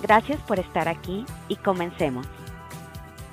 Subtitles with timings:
[0.00, 2.24] Gracias por estar aquí y comencemos.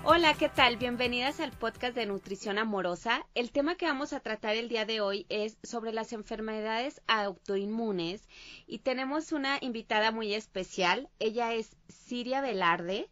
[0.03, 0.77] Hola, ¿qué tal?
[0.77, 3.27] Bienvenidas al podcast de Nutrición Amorosa.
[3.35, 8.27] El tema que vamos a tratar el día de hoy es sobre las enfermedades autoinmunes
[8.65, 11.07] y tenemos una invitada muy especial.
[11.19, 13.09] Ella es Siria Velarde.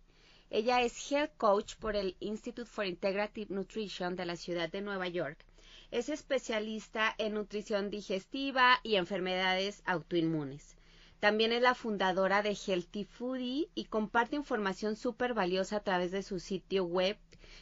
[0.50, 5.10] Ella es Health Coach por el Institute for Integrative Nutrition de la ciudad de Nueva
[5.10, 5.46] York.
[5.92, 10.76] Es especialista en nutrición digestiva y enfermedades autoinmunes.
[11.24, 16.22] También es la fundadora de Healthy Foodie y comparte información súper valiosa a través de
[16.22, 17.18] su sitio web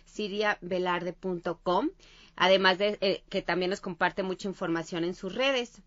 [0.05, 1.91] siriavelarde.com,
[2.36, 5.83] además de eh, que también nos comparte mucha información en sus redes.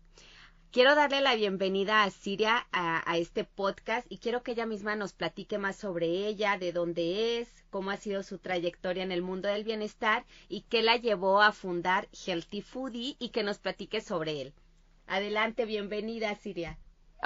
[0.71, 4.95] Quiero darle la bienvenida a Siria a, a, este podcast y quiero que ella misma
[4.95, 9.21] nos platique más sobre ella, de dónde es, cómo ha sido su trayectoria en el
[9.21, 13.99] mundo del bienestar y qué la llevó a fundar Healthy Foodie y que nos platique
[13.99, 14.53] sobre él.
[15.07, 16.77] Adelante, bienvenida, Siria.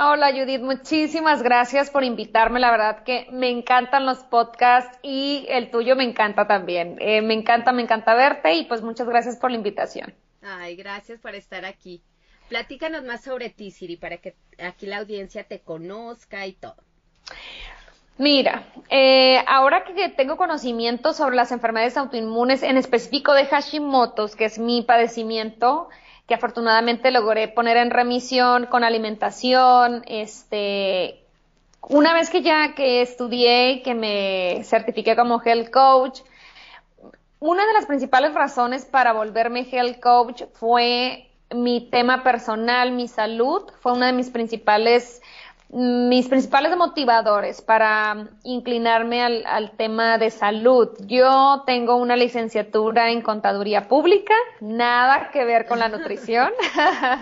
[0.02, 2.62] Hola Judith, muchísimas gracias por invitarme.
[2.62, 6.96] La verdad que me encantan los podcasts y el tuyo me encanta también.
[7.02, 10.14] Eh, me encanta, me encanta verte y pues muchas gracias por la invitación.
[10.42, 12.02] Ay, gracias por estar aquí.
[12.48, 16.78] Platícanos más sobre ti, Siri, para que aquí la audiencia te conozca y todo.
[18.18, 24.46] Mira, eh, ahora que tengo conocimiento sobre las enfermedades autoinmunes, en específico de Hashimoto's, que
[24.46, 25.90] es mi padecimiento,
[26.30, 31.24] que afortunadamente logré poner en remisión con alimentación, este,
[31.82, 36.20] una vez que ya que estudié, que me certifiqué como health coach,
[37.40, 43.64] una de las principales razones para volverme health coach fue mi tema personal, mi salud,
[43.80, 45.24] fue una de mis principales
[45.72, 50.90] mis principales motivadores para inclinarme al, tema de salud.
[51.06, 56.52] Yo tengo una licenciatura en contaduría pública, nada que ver con la nutrición.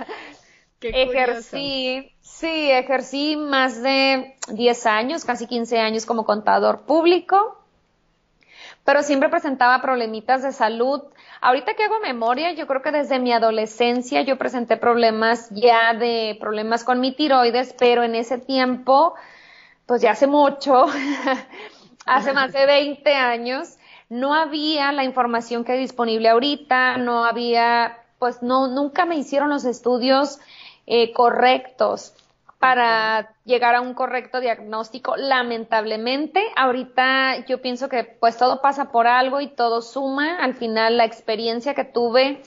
[0.81, 7.56] ejercí, sí, ejercí más de 10 años, casi 15 años como contador público,
[8.87, 11.01] pero siempre presentaba problemitas de salud.
[11.41, 16.37] Ahorita que hago memoria, yo creo que desde mi adolescencia yo presenté problemas ya de
[16.39, 19.13] problemas con mi tiroides, pero en ese tiempo,
[19.85, 20.85] pues ya hace mucho,
[22.05, 23.75] hace más de 20 años,
[24.07, 29.49] no había la información que hay disponible ahorita, no había, pues no, nunca me hicieron
[29.49, 30.39] los estudios
[30.85, 32.13] eh, correctos
[32.59, 35.15] para llegar a un correcto diagnóstico.
[35.15, 40.37] Lamentablemente, ahorita yo pienso que pues todo pasa por algo y todo suma.
[40.37, 42.41] Al final, la experiencia que tuve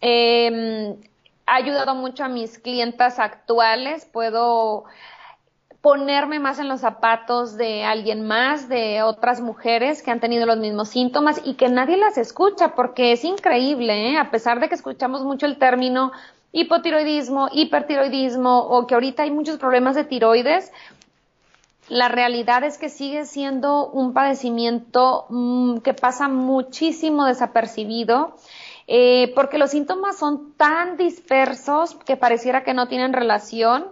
[0.00, 0.96] eh,
[1.46, 4.04] ha ayudado mucho a mis clientas actuales.
[4.04, 4.84] Puedo
[5.82, 10.58] ponerme más en los zapatos de alguien más, de otras mujeres que han tenido los
[10.58, 14.16] mismos síntomas y que nadie las escucha, porque es increíble, ¿eh?
[14.16, 16.12] a pesar de que escuchamos mucho el término
[16.52, 20.70] hipotiroidismo, hipertiroidismo o que ahorita hay muchos problemas de tiroides,
[21.88, 28.36] la realidad es que sigue siendo un padecimiento mm, que pasa muchísimo desapercibido.
[28.86, 33.86] Eh, porque los síntomas son tan dispersos que pareciera que no tienen relación,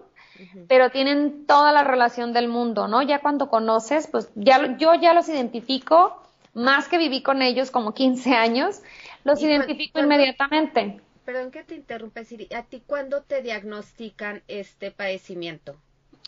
[0.68, 3.02] pero tienen toda la relación del mundo, ¿no?
[3.02, 6.20] Ya cuando conoces, pues ya yo ya los identifico,
[6.54, 8.80] más que viví con ellos como 15 años,
[9.22, 11.00] los identifico inmediatamente.
[11.32, 12.48] Perdón que te interrumpa, Siri.
[12.52, 15.76] ¿A ti cuándo te diagnostican este padecimiento?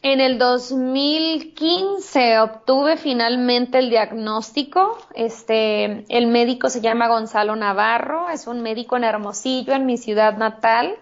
[0.00, 4.96] En el 2015 obtuve finalmente el diagnóstico.
[5.16, 10.38] Este, el médico se llama Gonzalo Navarro, es un médico en Hermosillo, en mi ciudad
[10.38, 10.96] natal.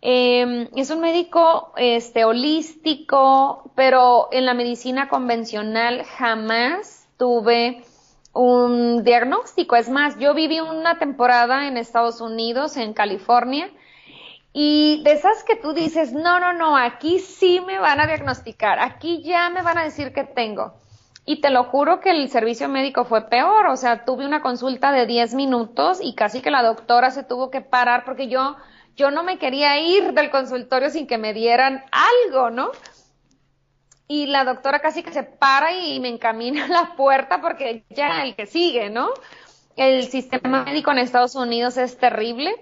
[0.00, 7.84] Eh, es un médico este, holístico, pero en la medicina convencional jamás tuve
[8.34, 9.76] un diagnóstico.
[9.76, 13.70] Es más, yo viví una temporada en Estados Unidos, en California,
[14.52, 18.78] y de esas que tú dices, no, no, no, aquí sí me van a diagnosticar,
[18.78, 20.74] aquí ya me van a decir que tengo.
[21.26, 24.92] Y te lo juro que el servicio médico fue peor, o sea, tuve una consulta
[24.92, 28.56] de 10 minutos y casi que la doctora se tuvo que parar porque yo,
[28.94, 32.70] yo no me quería ir del consultorio sin que me dieran algo, ¿no?
[34.06, 38.22] Y la doctora casi que se para y me encamina a la puerta porque ya
[38.22, 39.08] el que sigue, ¿no?
[39.76, 42.54] El sistema médico en Estados Unidos es terrible.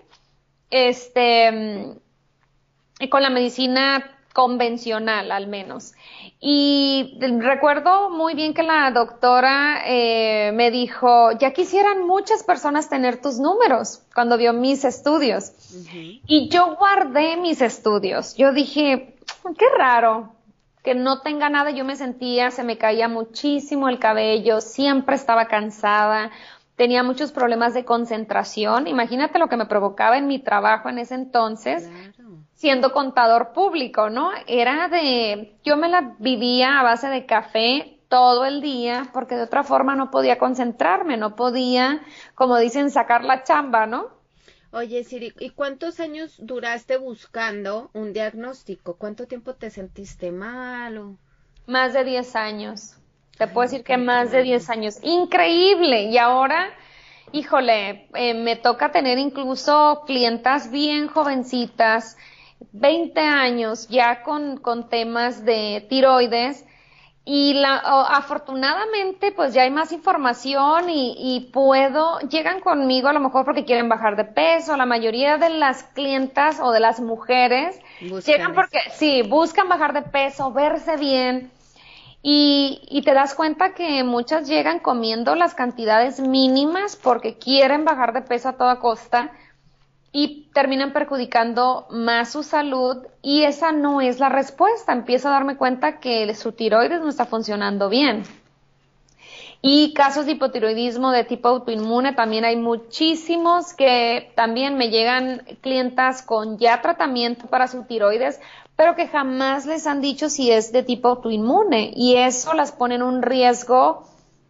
[0.70, 1.94] Este,
[2.98, 5.92] y con la medicina convencional al menos.
[6.40, 13.20] Y recuerdo muy bien que la doctora eh, me dijo, ya quisieran muchas personas tener
[13.20, 15.52] tus números cuando vio mis estudios.
[16.26, 18.34] Y yo guardé mis estudios.
[18.36, 19.16] Yo dije,
[19.58, 20.32] qué raro
[20.82, 21.70] que no tenga nada.
[21.70, 26.31] Yo me sentía, se me caía muchísimo el cabello, siempre estaba cansada.
[26.76, 28.88] Tenía muchos problemas de concentración.
[28.88, 31.88] Imagínate lo que me provocaba en mi trabajo en ese entonces
[32.62, 34.31] siendo contador público, ¿no?
[34.46, 39.43] Era de, yo me la vivía a base de café todo el día porque de
[39.43, 42.02] otra forma no podía concentrarme, no podía,
[42.37, 44.11] como dicen, sacar la chamba, ¿no?
[44.74, 48.96] Oye, Siri, ¿y cuántos años duraste buscando un diagnóstico?
[48.96, 51.19] ¿Cuánto tiempo te sentiste mal?
[51.66, 52.94] Más de 10 años.
[53.36, 54.98] Te puedo decir que más de 10 años.
[55.02, 56.04] Increíble.
[56.04, 56.70] Y ahora,
[57.32, 62.16] híjole, eh, me toca tener incluso clientas bien jovencitas
[62.72, 66.64] 20 años ya con, con temas de tiroides
[67.24, 73.20] y la, afortunadamente pues ya hay más información y, y, puedo, llegan conmigo a lo
[73.20, 77.78] mejor porque quieren bajar de peso, la mayoría de las clientas o de las mujeres
[78.26, 81.52] llegan porque sí, buscan bajar de peso, verse bien.
[82.24, 88.12] Y, y te das cuenta que muchas llegan comiendo las cantidades mínimas porque quieren bajar
[88.12, 89.32] de peso a toda costa
[90.12, 94.93] y terminan perjudicando más su salud y esa no es la respuesta.
[94.93, 98.25] Empiezo a darme cuenta que su tiroides no está funcionando bien.
[99.62, 106.23] Y casos de hipotiroidismo de tipo autoinmune también hay muchísimos que también me llegan clientas
[106.23, 108.41] con ya tratamiento para su tiroides,
[108.76, 112.97] pero que jamás les han dicho si es de tipo autoinmune y eso las pone
[112.97, 114.03] en un riesgo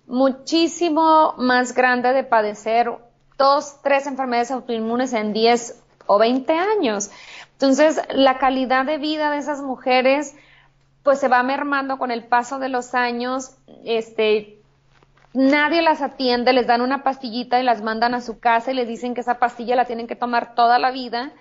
[0.06, 2.90] muchísimo más grande de padecer
[3.42, 7.10] dos, tres enfermedades autoinmunes en 10 o 20 años.
[7.54, 10.36] Entonces, la calidad de vida de esas mujeres,
[11.02, 14.60] pues se va mermando con el paso de los años, este,
[15.34, 18.86] nadie las atiende, les dan una pastillita y las mandan a su casa y les
[18.86, 21.32] dicen que esa pastilla la tienen que tomar toda la vida.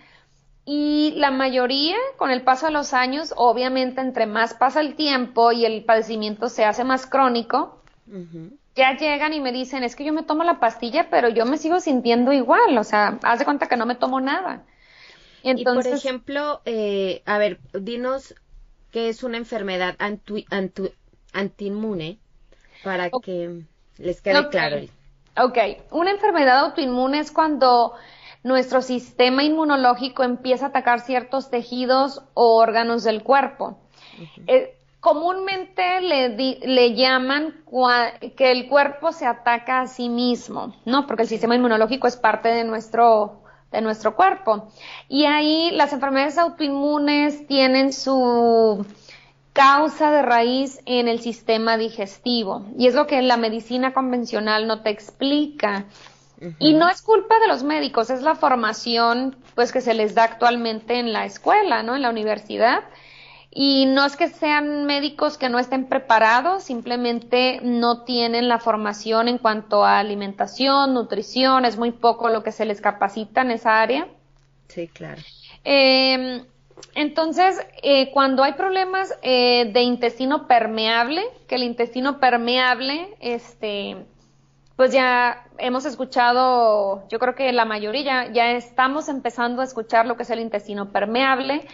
[0.65, 5.51] Y la mayoría, con el paso de los años, obviamente entre más pasa el tiempo
[5.51, 7.83] y el padecimiento se hace más crónico,
[8.76, 11.58] ya llegan y me dicen, es que yo me tomo la pastilla, pero yo me
[11.58, 14.64] sigo sintiendo igual, o sea, haz de cuenta que no me tomo nada.
[15.44, 18.36] Entonces, y por ejemplo, eh, a ver, dinos
[18.92, 20.46] qué es una enfermedad anti,
[21.34, 22.20] antiinmune
[22.84, 23.62] para que
[23.98, 24.78] les quede claro.
[25.38, 25.58] Ok,
[25.92, 27.94] una enfermedad autoinmune es cuando
[28.44, 33.78] nuestro sistema inmunológico empieza a atacar ciertos tejidos o órganos del cuerpo
[35.01, 37.56] comúnmente le, le llaman
[38.38, 41.07] que el cuerpo se ataca a sí mismo, ¿no?
[41.07, 44.69] Porque el sistema inmunológico es parte de nuestro, de nuestro cuerpo.
[45.09, 48.86] Y ahí las enfermedades autoinmunes tienen su
[49.53, 52.63] causa de raíz en el sistema digestivo.
[52.77, 55.86] Y es lo que la medicina convencional no te explica.
[56.59, 60.24] Y no es culpa de los médicos, es la formación pues que se les da
[60.24, 61.95] actualmente en la escuela, ¿no?
[61.95, 62.83] En la universidad
[63.53, 69.27] y no es que sean médicos que no estén preparados, simplemente no tienen la formación
[69.27, 73.81] en cuanto a alimentación, nutrición, es muy poco lo que se les capacita en esa
[73.81, 74.07] área.
[74.69, 75.21] Sí, claro.
[75.65, 76.45] Eh,
[76.95, 83.98] entonces, eh, cuando hay problemas eh, de intestino permeable, que el intestino permeable, este,
[84.77, 90.15] pues ya hemos escuchado, yo creo que la mayoría ya estamos empezando a escuchar lo
[90.15, 91.67] que es el intestino permeable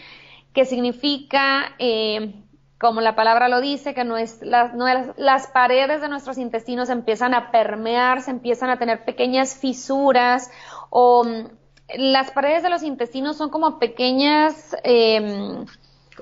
[0.58, 2.34] que significa, eh,
[2.80, 4.72] como la palabra lo dice, que no es, las,
[5.16, 10.50] las paredes de nuestros intestinos empiezan a permear, se empiezan a tener pequeñas fisuras
[10.90, 11.50] o mm,
[11.98, 15.64] las paredes de los intestinos son como pequeñas eh,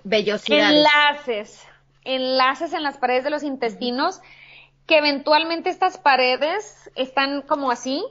[0.03, 1.65] enlaces,
[2.03, 4.19] enlaces en las paredes de los intestinos
[4.85, 8.03] que eventualmente estas paredes están como así,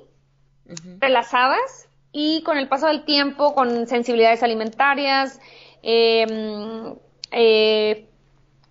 [1.01, 5.39] relazadas y con el paso del tiempo, con sensibilidades alimentarias,
[5.87, 6.95] Em,
[7.31, 8.07] eh,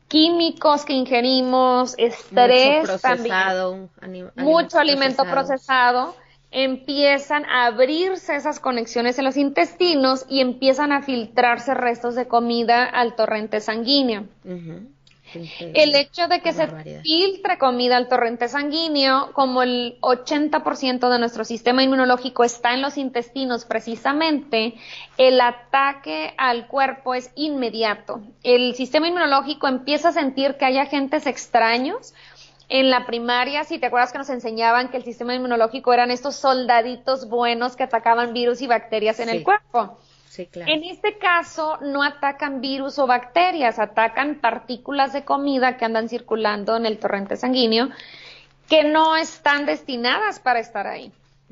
[0.07, 3.89] químicos que ingerimos, estrés mucho procesado,
[4.35, 6.15] mucho alimento procesado,
[6.49, 12.83] empiezan a abrirse esas conexiones en los intestinos y empiezan a filtrarse restos de comida
[12.83, 14.25] al torrente sanguíneo.
[15.59, 16.67] El hecho de que se
[17.01, 22.97] filtre comida al torrente sanguíneo, como el 80% de nuestro sistema inmunológico está en los
[22.97, 24.75] intestinos precisamente,
[25.17, 28.21] el ataque al cuerpo es inmediato.
[28.43, 32.13] El sistema inmunológico empieza a sentir que hay agentes extraños.
[32.69, 36.35] En la primaria, si te acuerdas que nos enseñaban que el sistema inmunológico eran estos
[36.35, 39.97] soldaditos buenos que atacaban virus y bacterias en el cuerpo.
[40.33, 40.71] Sí, claro.
[40.71, 46.75] En este caso no atacan virus o bacterias, atacan partículas de comida que andan circulando
[46.75, 47.89] en el torrente sanguíneo
[48.67, 51.11] que no están destinadas para estar ahí.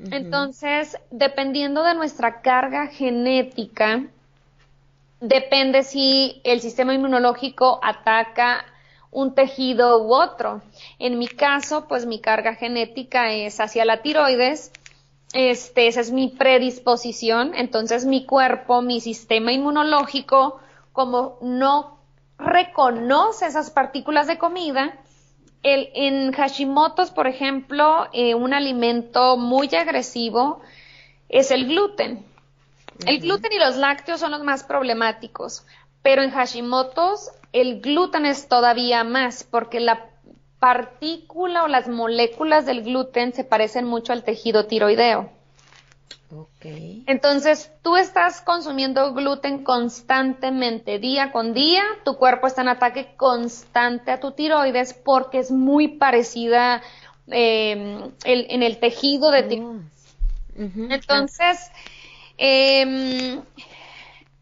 [0.10, 4.06] Entonces, dependiendo de nuestra carga genética,
[5.20, 8.66] depende si el sistema inmunológico ataca
[9.12, 10.62] un tejido u otro.
[10.98, 14.72] En mi caso, pues mi carga genética es hacia la tiroides,
[15.34, 20.60] este, esa es mi predisposición, entonces mi cuerpo, mi sistema inmunológico,
[20.92, 21.98] como no
[22.38, 24.98] reconoce esas partículas de comida,
[25.64, 30.62] el, en Hashimoto's, por ejemplo, eh, un alimento muy agresivo
[31.30, 32.26] es el gluten.
[33.06, 35.66] El gluten y los lácteos son los más problemáticos,
[36.02, 40.11] pero en Hashimoto's el gluten es todavía más porque la
[40.62, 45.32] partícula o las moléculas del gluten se parecen mucho al tejido tiroideo.
[46.30, 47.04] Okay.
[47.08, 54.12] Entonces, tú estás consumiendo gluten constantemente, día con día, tu cuerpo está en ataque constante
[54.12, 56.84] a tu tiroides porque es muy parecida
[57.32, 60.16] eh, en el tejido de tiroides.
[60.60, 60.94] Oh.
[60.94, 61.72] Entonces,
[62.38, 63.42] eh,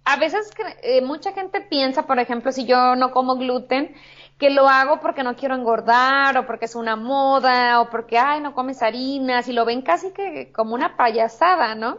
[0.03, 0.49] a veces
[0.83, 3.95] eh, mucha gente piensa, por ejemplo, si yo no como gluten,
[4.39, 8.39] que lo hago porque no quiero engordar o porque es una moda o porque, ay,
[8.39, 11.97] no comes harinas y lo ven casi que como una payasada, ¿no?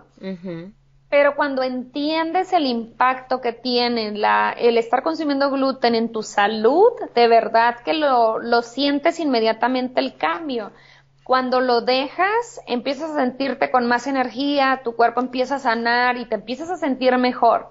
[1.11, 6.92] Pero cuando entiendes el impacto que tiene la, el estar consumiendo gluten en tu salud,
[7.14, 10.73] de verdad que lo, lo sientes inmediatamente el cambio.
[11.25, 16.25] Cuando lo dejas, empiezas a sentirte con más energía, tu cuerpo empieza a sanar y
[16.25, 17.68] te empiezas a sentir mejor.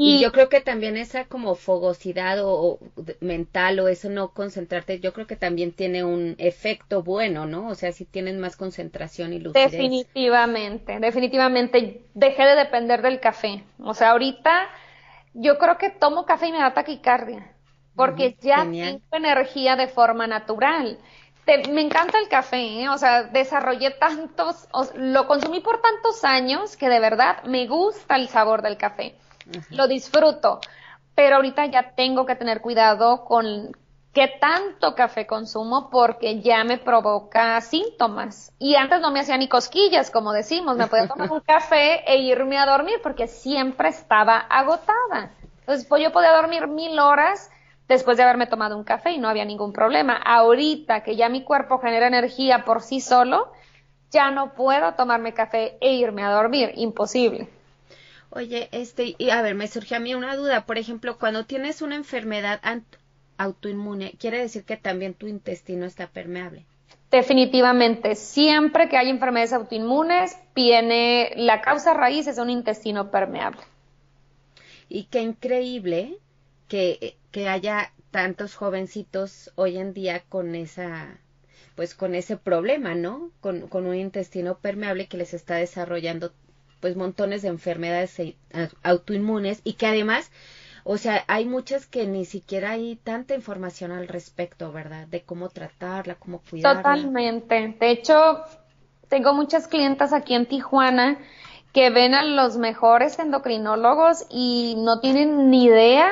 [0.00, 2.78] Y, yo creo que también esa como fogosidad o,
[3.18, 7.66] mental o eso no concentrarte, yo creo que también tiene un efecto bueno, ¿no?
[7.66, 9.72] O sea, si tienes más concentración y lucidez.
[9.72, 12.02] Definitivamente, definitivamente.
[12.14, 13.64] Dejé de depender del café.
[13.80, 14.68] O sea, ahorita
[15.34, 17.50] yo creo que tomo café y me da taquicardia,
[17.96, 20.96] porque ya tengo energía de forma natural.
[21.72, 22.88] me encanta el café, ¿eh?
[22.88, 28.28] o sea, desarrollé tantos, lo consumí por tantos años que de verdad me gusta el
[28.28, 29.16] sabor del café
[29.70, 30.60] lo disfruto,
[31.14, 33.72] pero ahorita ya tengo que tener cuidado con
[34.12, 38.52] qué tanto café consumo porque ya me provoca síntomas.
[38.58, 42.18] Y antes no me hacía ni cosquillas, como decimos, me podía tomar un café e
[42.18, 45.32] irme a dormir porque siempre estaba agotada.
[45.60, 47.50] Entonces, pues yo podía dormir mil horas
[47.88, 50.16] después de haberme tomado un café y no había ningún problema.
[50.16, 53.52] Ahorita que ya mi cuerpo genera energía por sí solo,
[54.10, 56.72] ya no puedo tomarme café e irme a dormir.
[56.76, 57.57] Imposible.
[58.30, 60.66] Oye, este, y a ver, me surgió a mí una duda.
[60.66, 62.60] Por ejemplo, cuando tienes una enfermedad
[63.36, 66.66] autoinmune, quiere decir que también tu intestino está permeable.
[67.10, 73.60] Definitivamente, siempre que hay enfermedades autoinmunes, viene la causa raíz es un intestino permeable.
[74.90, 76.18] Y qué increíble
[76.68, 81.18] que, que haya tantos jovencitos hoy en día con esa
[81.76, 83.30] pues con ese problema, ¿no?
[83.40, 86.32] Con, con un intestino permeable que les está desarrollando
[86.80, 88.20] pues montones de enfermedades
[88.82, 90.30] autoinmunes y que además,
[90.84, 95.06] o sea, hay muchas que ni siquiera hay tanta información al respecto, ¿verdad?
[95.06, 96.82] De cómo tratarla, cómo cuidarla.
[96.82, 97.76] Totalmente.
[97.78, 98.42] De hecho,
[99.08, 101.18] tengo muchas clientas aquí en Tijuana
[101.72, 106.10] que ven a los mejores endocrinólogos y no tienen ni idea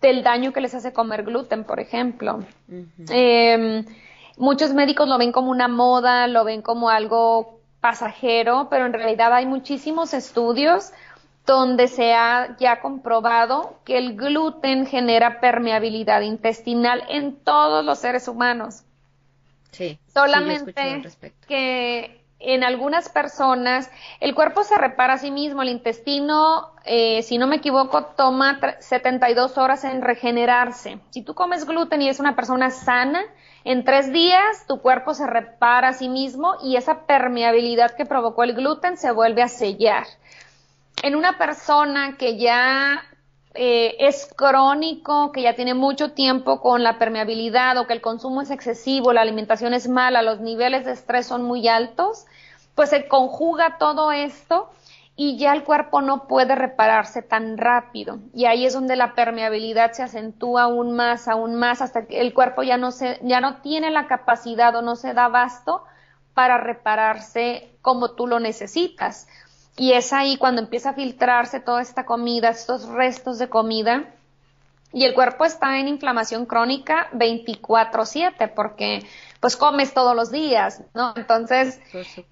[0.00, 2.40] del daño que les hace comer gluten, por ejemplo.
[3.08, 3.84] Em,
[4.36, 7.53] muchos médicos lo ven como una moda, lo ven como algo
[7.84, 10.90] pasajero, pero en realidad hay muchísimos estudios
[11.44, 18.26] donde se ha ya comprobado que el gluten genera permeabilidad intestinal en todos los seres
[18.26, 18.84] humanos.
[19.72, 19.98] Sí.
[20.14, 20.72] Solamente
[21.46, 27.36] que en algunas personas el cuerpo se repara a sí mismo, el intestino, eh, si
[27.36, 31.00] no me equivoco, toma 72 horas en regenerarse.
[31.10, 33.20] Si tú comes gluten y es una persona sana,
[33.64, 38.44] en tres días tu cuerpo se repara a sí mismo y esa permeabilidad que provocó
[38.44, 40.06] el gluten se vuelve a sellar.
[41.02, 43.02] En una persona que ya
[43.54, 48.42] eh, es crónico, que ya tiene mucho tiempo con la permeabilidad o que el consumo
[48.42, 52.26] es excesivo, la alimentación es mala, los niveles de estrés son muy altos,
[52.74, 54.70] pues se conjuga todo esto
[55.16, 58.18] y ya el cuerpo no puede repararse tan rápido.
[58.34, 62.34] Y ahí es donde la permeabilidad se acentúa aún más, aún más, hasta que el
[62.34, 65.84] cuerpo ya no, se, ya no tiene la capacidad o no se da abasto
[66.34, 69.28] para repararse como tú lo necesitas.
[69.76, 74.04] Y es ahí cuando empieza a filtrarse toda esta comida, estos restos de comida,
[74.94, 79.04] y el cuerpo está en inflamación crónica 24/7 porque
[79.40, 81.12] pues comes todos los días, ¿no?
[81.16, 81.80] Entonces,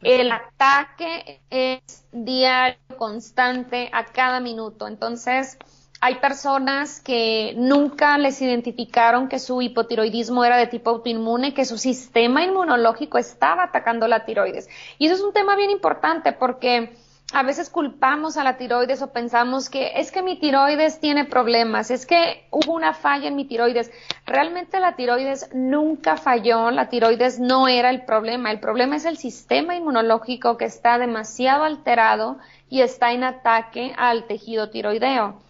[0.01, 4.87] el ataque es diario, constante, a cada minuto.
[4.87, 5.59] Entonces,
[6.01, 11.79] hay personas que nunca les identificaron que su hipotiroidismo era de tipo autoinmune, que su
[11.79, 14.69] sistema inmunológico estaba atacando la tiroides.
[14.99, 16.97] Y eso es un tema bien importante porque
[17.33, 21.91] a veces culpamos a la tiroides o pensamos que es que mi tiroides tiene problemas,
[21.91, 23.91] es que hubo una falla en mi tiroides.
[24.27, 29.17] Realmente la tiroides nunca falló, la tiroides no era el problema, el problema es el
[29.17, 35.41] sistema inmunológico que está demasiado alterado y está en ataque al tejido tiroideo.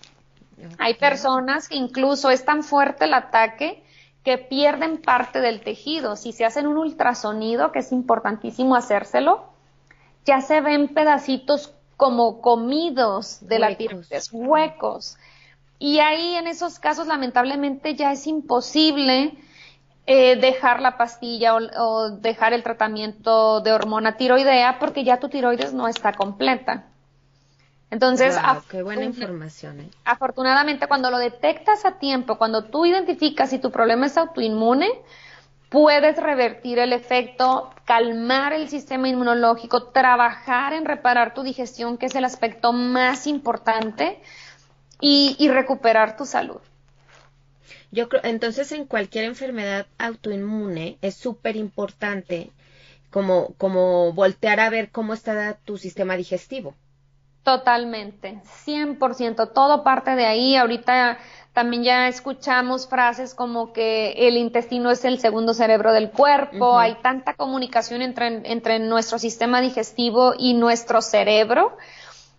[0.78, 3.82] Hay personas que incluso es tan fuerte el ataque
[4.22, 6.14] que pierden parte del tejido.
[6.14, 9.52] Si se hacen un ultrasonido, que es importantísimo hacérselo,
[10.24, 15.16] ya se ven pedacitos como comidos de la tiroides, huecos.
[15.78, 19.34] Y ahí en esos casos lamentablemente ya es imposible
[20.06, 25.74] eh, dejar la pastilla o, dejar el tratamiento de hormona tiroidea porque ya tu tiroides
[25.74, 26.84] no está completa.
[27.90, 28.36] Entonces,
[28.70, 29.80] qué buena información.
[29.80, 29.90] ¿eh?
[30.04, 34.88] afortunadamente cuando lo detectas a tiempo, cuando tú identificas si tu problema es autoinmune,
[35.72, 42.14] puedes revertir el efecto, calmar el sistema inmunológico, trabajar en reparar tu digestión, que es
[42.14, 44.20] el aspecto más importante,
[45.00, 46.60] y, recuperar tu salud.
[47.90, 52.52] Yo creo, entonces en cualquier enfermedad autoinmune es súper importante
[53.10, 56.74] como, como voltear a ver cómo está tu sistema digestivo.
[57.42, 60.54] Totalmente, 100%, todo parte de ahí.
[60.54, 61.18] Ahorita
[61.52, 66.94] también ya escuchamos frases como que el intestino es el segundo cerebro del cuerpo, hay
[67.02, 71.76] tanta comunicación entre, entre nuestro sistema digestivo y nuestro cerebro,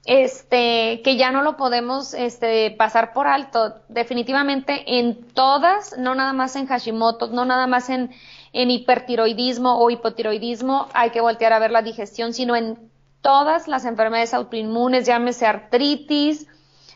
[0.06, 3.76] este, que ya no lo podemos este, pasar por alto.
[3.88, 8.10] Definitivamente en todas, no nada más en Hashimoto, no nada más en,
[8.52, 12.92] en hipertiroidismo o hipotiroidismo, hay que voltear a ver la digestión, sino en
[13.22, 16.48] todas las enfermedades autoinmunes, llámese artritis,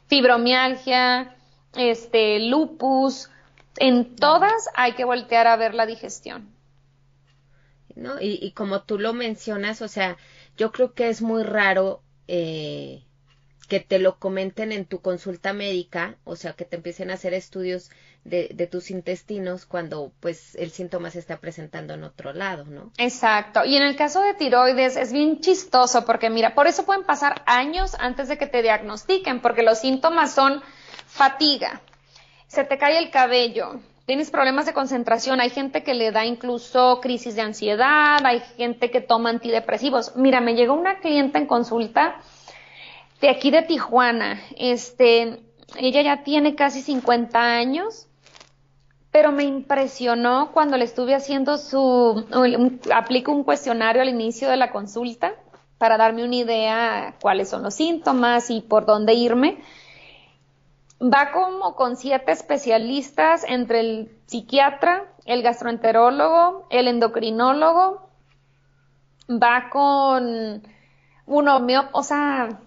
[0.08, 1.37] fibromialgia,
[1.78, 3.30] este, lupus,
[3.78, 6.50] en todas hay que voltear a ver la digestión.
[7.96, 8.22] ¿No?
[8.22, 10.18] Y, y como tú lo mencionas, o sea,
[10.56, 13.04] yo creo que es muy raro eh,
[13.68, 17.34] que te lo comenten en tu consulta médica, o sea, que te empiecen a hacer
[17.34, 17.90] estudios
[18.24, 22.92] de, de, tus intestinos cuando pues el síntoma se está presentando en otro lado, ¿no?
[22.98, 23.66] Exacto.
[23.66, 27.44] Y en el caso de tiroides es bien chistoso porque mira, por eso pueden pasar
[27.46, 30.62] años antes de que te diagnostiquen, porque los síntomas son
[31.06, 31.82] fatiga,
[32.48, 37.00] se te cae el cabello, tienes problemas de concentración, hay gente que le da incluso
[37.02, 40.16] crisis de ansiedad, hay gente que toma antidepresivos.
[40.16, 42.16] Mira, me llegó una clienta en consulta
[43.20, 45.42] de aquí de Tijuana, este,
[45.76, 48.08] ella ya tiene casi 50 años,
[49.12, 52.26] pero me impresionó cuando le estuve haciendo su,
[52.94, 55.34] aplico un cuestionario al inicio de la consulta
[55.78, 59.58] para darme una idea cuáles son los síntomas y por dónde irme
[61.02, 68.10] va como con siete especialistas entre el psiquiatra, el gastroenterólogo, el endocrinólogo,
[69.30, 70.64] va con
[71.26, 72.60] uno, o sea,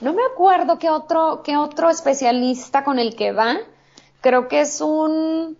[0.00, 3.56] no me acuerdo qué otro, qué otro especialista con el que va.
[4.20, 5.58] Creo que es un,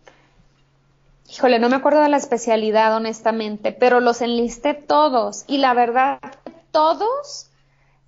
[1.28, 6.18] híjole, no me acuerdo de la especialidad honestamente, pero los enlisté todos y la verdad,
[6.70, 7.50] todos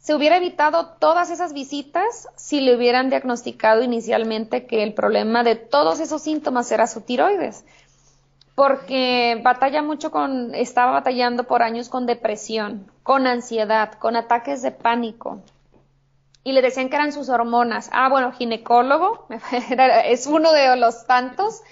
[0.06, 5.56] se hubiera evitado todas esas visitas si le hubieran diagnosticado inicialmente que el problema de
[5.56, 7.64] todos esos síntomas era su tiroides.
[8.54, 14.70] Porque batalla mucho con, estaba batallando por años con depresión, con ansiedad, con ataques de
[14.70, 15.40] pánico.
[16.44, 17.90] Y le decían que eran sus hormonas.
[17.92, 19.26] Ah, bueno, ginecólogo,
[20.04, 21.62] es uno de los tantos.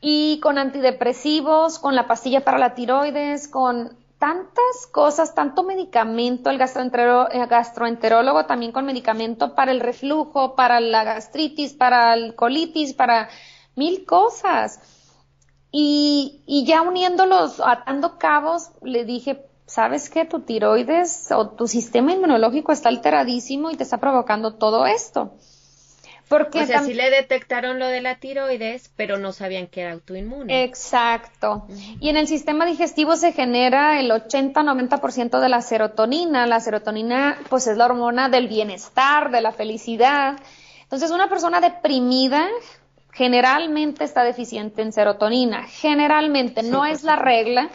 [0.00, 6.56] Y con antidepresivos, con la pastilla para la tiroides, con tantas cosas, tanto medicamento, el
[6.56, 13.28] gastroenterólogo también con medicamento para el reflujo, para la gastritis, para el colitis, para
[13.76, 14.80] mil cosas.
[15.70, 20.24] Y, y ya uniéndolos, atando cabos, le dije, ¿sabes qué?
[20.24, 25.34] Tu tiroides o tu sistema inmunológico está alteradísimo y te está provocando todo esto.
[26.28, 29.92] Porque o sea, sí le detectaron lo de la tiroides, pero no sabían que era
[29.92, 30.64] autoinmune.
[30.64, 31.66] Exacto.
[32.00, 36.46] Y en el sistema digestivo se genera el 80-90% de la serotonina.
[36.46, 40.36] La serotonina, pues, es la hormona del bienestar, de la felicidad.
[40.82, 42.48] Entonces, una persona deprimida
[43.12, 45.64] generalmente está deficiente en serotonina.
[45.64, 47.68] Generalmente, no es la regla,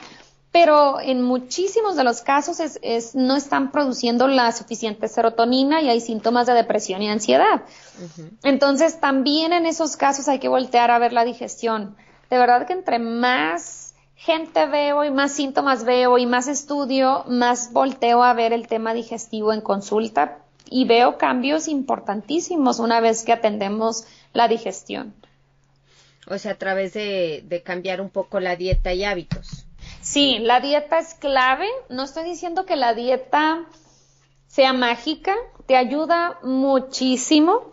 [0.52, 6.02] pero en muchísimos de los casos es, no están produciendo la suficiente serotonina y hay
[6.02, 7.62] síntomas de depresión y ansiedad.
[8.44, 11.96] Entonces, también en esos casos hay que voltear a ver la digestión.
[12.32, 17.72] De verdad que entre más gente veo y más síntomas veo y más estudio, más
[17.72, 23.34] volteo a ver el tema digestivo en consulta y veo cambios importantísimos una vez que
[23.34, 25.14] atendemos la digestión.
[26.28, 29.59] O sea, a través de, de cambiar un poco la dieta y hábitos.
[30.02, 31.68] Sí, la dieta es clave.
[31.90, 33.66] No estoy diciendo que la dieta
[34.48, 35.36] sea mágica,
[35.68, 37.72] te ayuda muchísimo,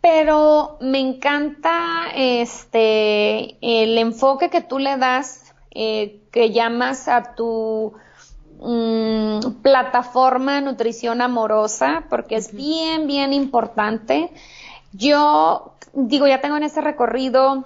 [0.00, 7.94] pero me encanta este el enfoque que tú le das, eh, que llamas a tu
[8.60, 14.30] mm, plataforma nutrición amorosa, porque es bien, bien importante.
[14.92, 17.64] Yo digo, ya tengo en ese recorrido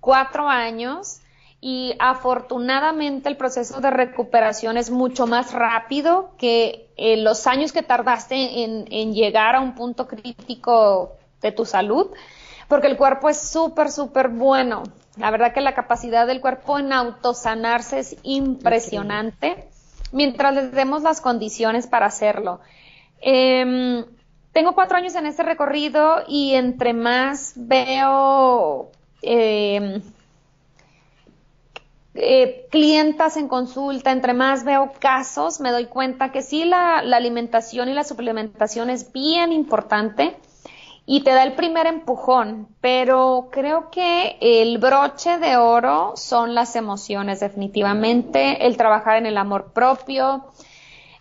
[0.00, 1.20] cuatro años
[1.66, 7.82] y afortunadamente el proceso de recuperación es mucho más rápido que eh, los años que
[7.82, 12.08] tardaste en, llegar a un punto crítico de tu salud,
[12.68, 14.82] porque el cuerpo es súper, súper bueno.
[15.16, 19.66] La verdad que la capacidad del cuerpo en autosanarse es impresionante
[20.12, 22.60] mientras les demos las condiciones para hacerlo.
[23.22, 24.04] Em,
[24.52, 28.90] tengo cuatro años en este recorrido y entre más veo
[29.22, 30.02] eh,
[32.16, 37.88] eh, clientas en consulta, entre más veo casos, me doy cuenta que sí, la, alimentación
[37.88, 40.36] y la suplementación es bien importante
[41.06, 46.76] y te da el primer empujón, pero creo que el broche de oro son las
[46.76, 50.46] emociones, definitivamente, el trabajar en el amor propio.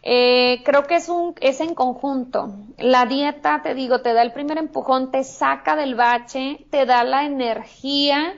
[0.03, 2.53] Eh, creo que es un, es en conjunto.
[2.77, 7.03] La dieta, te digo, te da el primer empujón, te saca del bache, te da
[7.03, 8.35] la energía,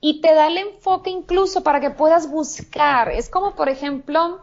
[0.00, 3.10] y te da el enfoque incluso para que puedas buscar.
[3.10, 4.40] Es como, por ejemplo,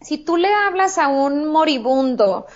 [0.00, 2.46] si tú le hablas a un moribundo,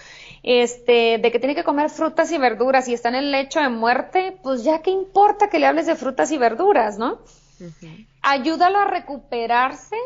[0.42, 3.68] este, de que tiene que comer frutas y verduras y está en el lecho de
[3.68, 7.18] muerte, pues ya qué importa que le hables de frutas y verduras, ¿no?
[8.22, 9.96] Ayúdalo a recuperarse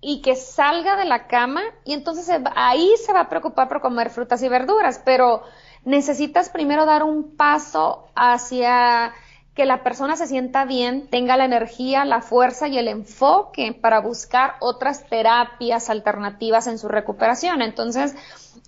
[0.00, 4.10] y que salga de la cama y entonces ahí se va a preocupar por comer
[4.10, 5.42] frutas y verduras, pero
[5.84, 9.12] necesitas primero dar un paso hacia
[9.54, 14.00] que la persona se sienta bien, tenga la energía, la fuerza y el enfoque para
[14.00, 17.60] buscar otras terapias alternativas en su recuperación.
[17.60, 18.14] Entonces,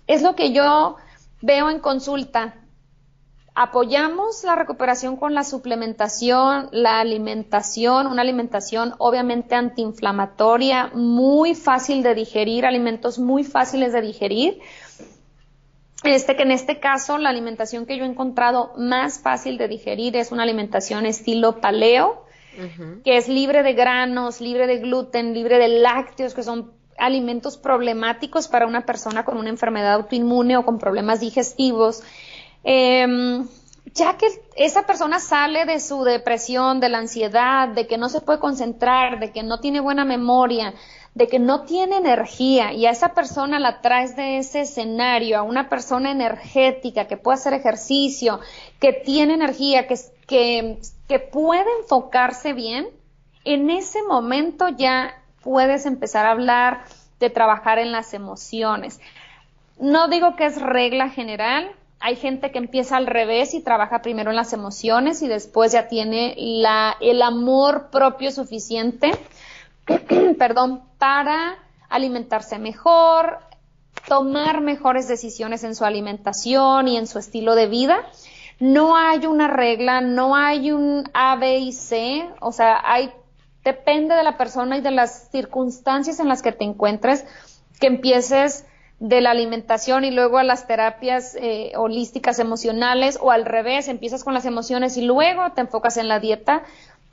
[0.05, 0.97] es lo que yo
[1.41, 2.55] veo en consulta.
[3.57, 12.15] Apoyamos la recuperación con la suplementación, la alimentación, una alimentación obviamente antiinflamatoria, muy fácil de
[12.15, 14.59] digerir, alimentos muy fáciles de digerir,
[16.13, 20.15] este que en este caso la alimentación que yo he encontrado más fácil de digerir
[20.15, 22.25] es una alimentación estilo paleo,
[23.03, 28.47] que es libre de granos, libre de gluten, libre de lácteos, que son alimentos problemáticos
[28.47, 32.01] para una persona con una enfermedad autoinmune o con problemas digestivos.
[32.63, 33.45] Em,
[33.93, 38.21] ya que esa persona sale de su depresión, de la ansiedad, de que no se
[38.21, 40.73] puede concentrar, de que no tiene buena memoria,
[41.15, 45.43] de que no tiene energía y a esa persona la traes de ese escenario, a
[45.43, 48.41] una persona energética que puede hacer ejercicio,
[48.81, 49.95] que tiene energía, que,
[50.27, 52.89] que, que puede enfocarse bien,
[53.45, 56.83] en ese momento ya puedes empezar a hablar
[57.21, 58.99] de trabajar en las emociones.
[59.79, 64.31] No digo que es regla general, hay gente que empieza al revés y trabaja primero
[64.31, 69.13] en las emociones y después ya tiene la, el amor propio suficiente
[70.37, 71.57] perdón, para
[71.89, 73.39] alimentarse mejor,
[74.07, 77.97] tomar mejores decisiones en su alimentación y en su estilo de vida.
[78.59, 83.11] No hay una regla, no hay un A, B y C, o sea, hay,
[83.63, 87.25] depende de la persona y de las circunstancias en las que te encuentres,
[87.79, 88.65] que empieces
[88.99, 94.23] de la alimentación y luego a las terapias eh, holísticas emocionales o al revés, empiezas
[94.23, 96.63] con las emociones y luego te enfocas en la dieta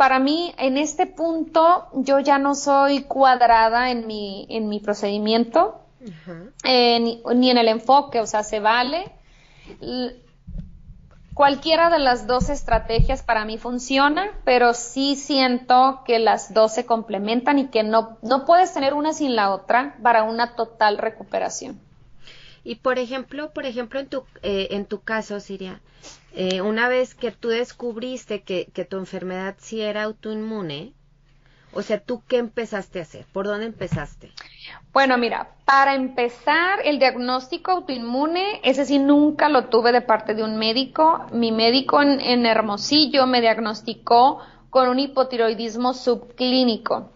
[0.03, 5.81] para mí, en este punto, yo ya no soy cuadrada en mi, en mi procedimiento,
[6.65, 9.13] eh, ni, en el enfoque, o sea, se vale.
[11.35, 16.85] cualquiera de las dos estrategias para mí funciona, pero sí siento que las dos se
[16.85, 21.81] complementan y que no, no puedes tener una sin la otra para una total recuperación.
[22.65, 25.81] Y por ejemplo, por ejemplo, en tu, eh, en tu caso, Siria,
[26.35, 30.93] eh, una vez que tú descubriste que, que, tu enfermedad sí era autoinmune,
[31.73, 33.27] o sea, ¿tú qué empezaste a hacer?
[33.33, 34.31] ¿Por dónde empezaste?
[34.93, 40.45] Bueno, mira, para empezar, el diagnóstico autoinmune, ese sí nunca lo tuve de parte de
[40.45, 41.27] un médico.
[41.33, 47.11] Mi médico en, en Hermosillo me diagnosticó con un hipotiroidismo subclínico.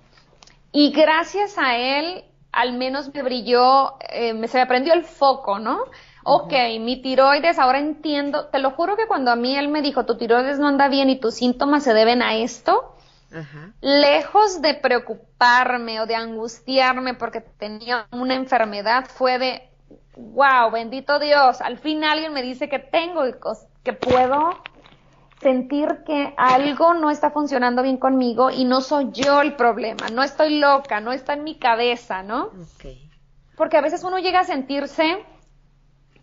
[0.72, 2.24] Y gracias a él,
[2.56, 5.84] al menos me brilló, eh, me, se me prendió el foco, ¿no?
[6.24, 10.06] Ok, mi tiroides, ahora entiendo, te lo juro que cuando a mí él me dijo,
[10.06, 12.94] tu tiroides no anda bien y tus síntomas se deben a esto,
[13.82, 19.68] lejos de preocuparme o de angustiarme porque tenía una enfermedad, fue de,
[20.16, 23.22] wow, bendito Dios, al fin alguien me dice que tengo,
[23.84, 24.56] que puedo
[25.40, 30.22] sentir que algo no está funcionando bien conmigo y no soy yo el problema, no
[30.22, 32.50] estoy loca, no está en mi cabeza, ¿no?
[33.56, 35.24] Porque a veces uno llega a sentirse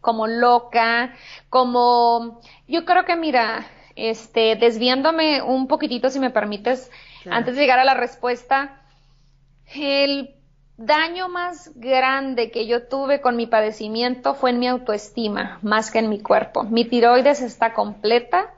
[0.02, 1.14] como loca,
[1.50, 6.92] como yo creo que mira, este, desviándome un poquitito si me permites,
[7.30, 8.82] antes de llegar a la respuesta,
[9.74, 10.36] el
[10.78, 16.00] daño más grande que yo tuve con mi padecimiento fue en mi autoestima, más que
[16.00, 16.64] en mi cuerpo.
[16.64, 18.54] Mi tiroides está completa.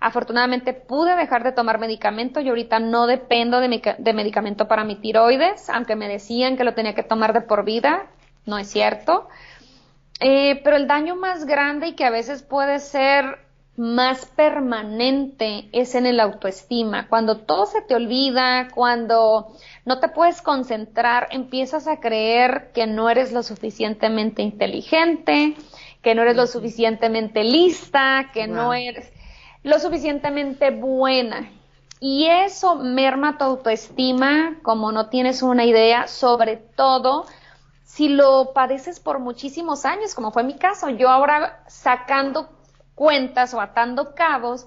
[0.00, 4.96] Afortunadamente pude dejar de tomar medicamento y ahorita no dependo de, de medicamento para mi
[4.96, 8.06] tiroides, aunque me decían que lo tenía que tomar de por vida,
[8.46, 9.28] no es cierto.
[10.20, 13.38] Eh, pero el daño más grande y que a veces puede ser
[13.76, 17.06] más permanente es en el autoestima.
[17.08, 19.48] Cuando todo se te olvida, cuando
[19.84, 25.54] no te puedes concentrar, empiezas a creer que no eres lo suficientemente inteligente,
[26.02, 29.12] que no eres lo suficientemente lista, que no eres
[29.62, 31.50] lo suficientemente buena.
[32.00, 37.26] Y eso merma tu autoestima como no tienes una idea, sobre todo
[37.84, 40.88] si lo padeces por muchísimos años, como fue mi caso.
[40.90, 42.48] Yo ahora sacando
[42.94, 44.66] cuentas o atando cabos,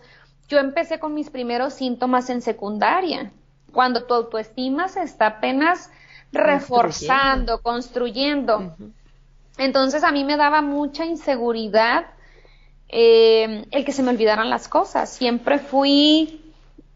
[0.49, 3.31] yo empecé con mis primeros síntomas en secundaria,
[3.71, 5.89] cuando tu autoestima se está apenas
[6.33, 8.75] reforzando, construyendo.
[9.57, 12.07] Entonces a mí me daba mucha inseguridad
[12.91, 15.09] eh, el que se me olvidaran las cosas.
[15.09, 16.41] Siempre fui,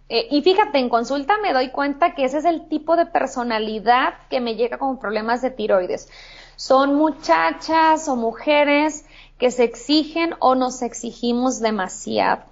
[0.10, 4.15] eh, y fíjate, en consulta me doy cuenta que ese es el tipo de personalidad
[4.29, 6.10] que me llega con problemas de tiroides.
[6.58, 9.05] Son muchachas o mujeres
[9.39, 12.43] que se exigen o nos exigimos demasiado.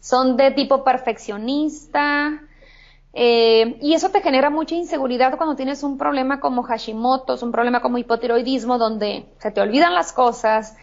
[0.00, 2.40] Son de tipo perfeccionista,
[3.12, 7.80] eh, y eso te genera mucha inseguridad cuando tienes un problema como Hashimoto, un problema
[7.80, 10.76] como hipotiroidismo, donde se te olvidan las cosas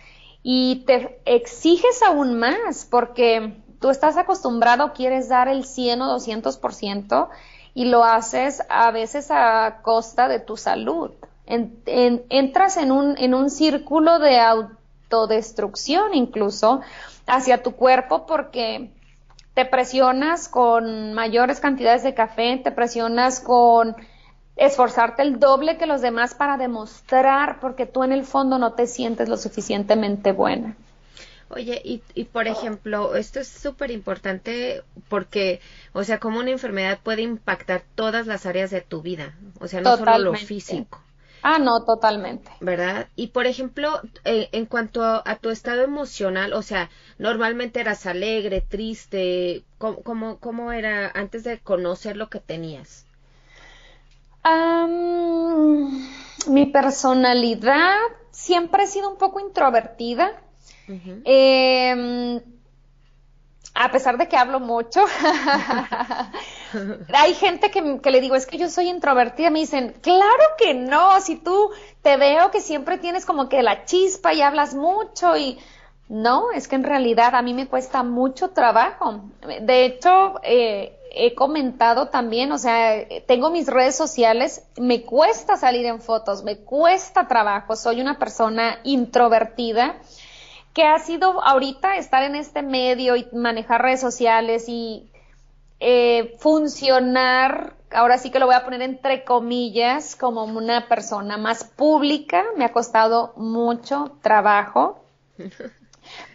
[0.49, 7.27] y te exiges aún más porque tú estás acostumbrado, quieres dar el 100 o 200%
[7.73, 11.11] y lo haces a veces a costa de tu salud.
[11.47, 16.79] entras en un, en un círculo de autodestrucción incluso
[17.25, 18.91] hacia tu cuerpo porque
[19.53, 23.97] te presionas con mayores cantidades de café, te presionas con
[24.57, 28.87] esforzarte el doble que los demás para demostrar porque tú en el fondo no te
[28.87, 30.75] sientes lo suficientemente buena.
[31.49, 35.61] Oye, y, y por ejemplo, esto es súper importante porque,
[35.93, 39.79] o sea, como una enfermedad puede impactar todas las áreas de tu vida, o sea,
[39.79, 41.01] no solo lo físico.
[41.43, 42.51] Ah, no, totalmente.
[42.59, 43.07] ¿Verdad?
[43.15, 48.59] Y por ejemplo, eh, en cuanto a, tu estado emocional, o sea, normalmente eras alegre,
[48.59, 53.06] triste, ¿cómo, cómo, cómo era antes de conocer lo que tenías?
[56.47, 57.97] Mi personalidad
[58.31, 60.31] siempre ha sido un poco introvertida.
[61.25, 62.41] eh,
[63.79, 65.05] a pesar de que hablo mucho,
[67.13, 71.21] hay gente que, le digo, es que yo soy introvertida, me dicen, claro que no,
[71.21, 71.69] si tú
[72.01, 75.59] te veo que siempre tienes como que la chispa y hablas mucho y
[76.09, 79.25] no, es que en realidad a mí me cuesta mucho trabajo.
[79.61, 85.85] De hecho, eh, he comentado también, o sea, tengo mis redes sociales, me cuesta salir
[85.85, 89.95] en fotos, me cuesta trabajo, soy una persona introvertida
[90.73, 95.09] que ha sido ahorita estar en este medio y manejar redes sociales y
[95.79, 101.63] eh, funcionar, ahora sí que lo voy a poner entre comillas, como una persona más
[101.63, 105.03] pública, me ha costado mucho trabajo.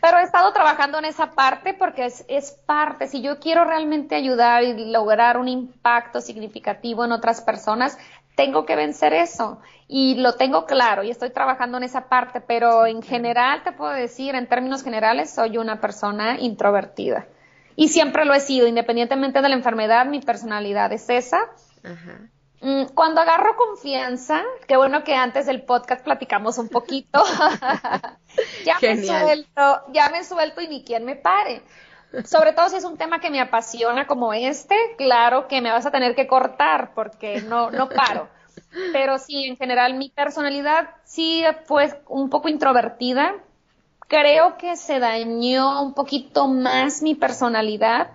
[0.03, 4.17] Pero he estado trabajando en esa parte porque es, es, parte, si yo quiero realmente
[4.17, 7.97] ayudar y lograr un impacto significativo en otras personas,
[8.35, 12.85] tengo que vencer eso y lo tengo claro y estoy trabajando en esa parte, pero
[12.85, 17.29] en general te puedo decir, en términos generales, soy una persona introvertida.
[17.77, 21.43] Y siempre lo he sido, independientemente de la enfermedad, mi personalidad es esa.
[21.85, 22.27] Mm,
[22.95, 27.25] cuando agarro confianza, qué bueno que antes del podcast platicamos un poquito,
[28.65, 31.63] ya me suelto, ya me suelto y ni quien me pare.
[32.25, 35.87] Sobre todo si es un tema que me apasiona como este, claro que me vas
[35.87, 38.29] a tener que cortar porque no, no paro.
[38.93, 43.35] Pero sí, en general mi personalidad sí fue un poco introvertida.
[44.09, 48.11] Creo que se dañó un poquito más mi personalidad.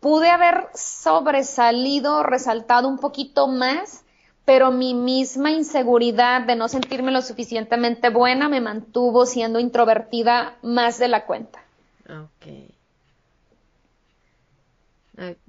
[0.00, 4.04] Pude haber sobresalido, resaltado un poquito más,
[4.44, 10.98] pero mi misma inseguridad de no sentirme lo suficientemente buena me mantuvo siendo introvertida más
[10.98, 11.62] de la cuenta.
[12.08, 12.46] Ok.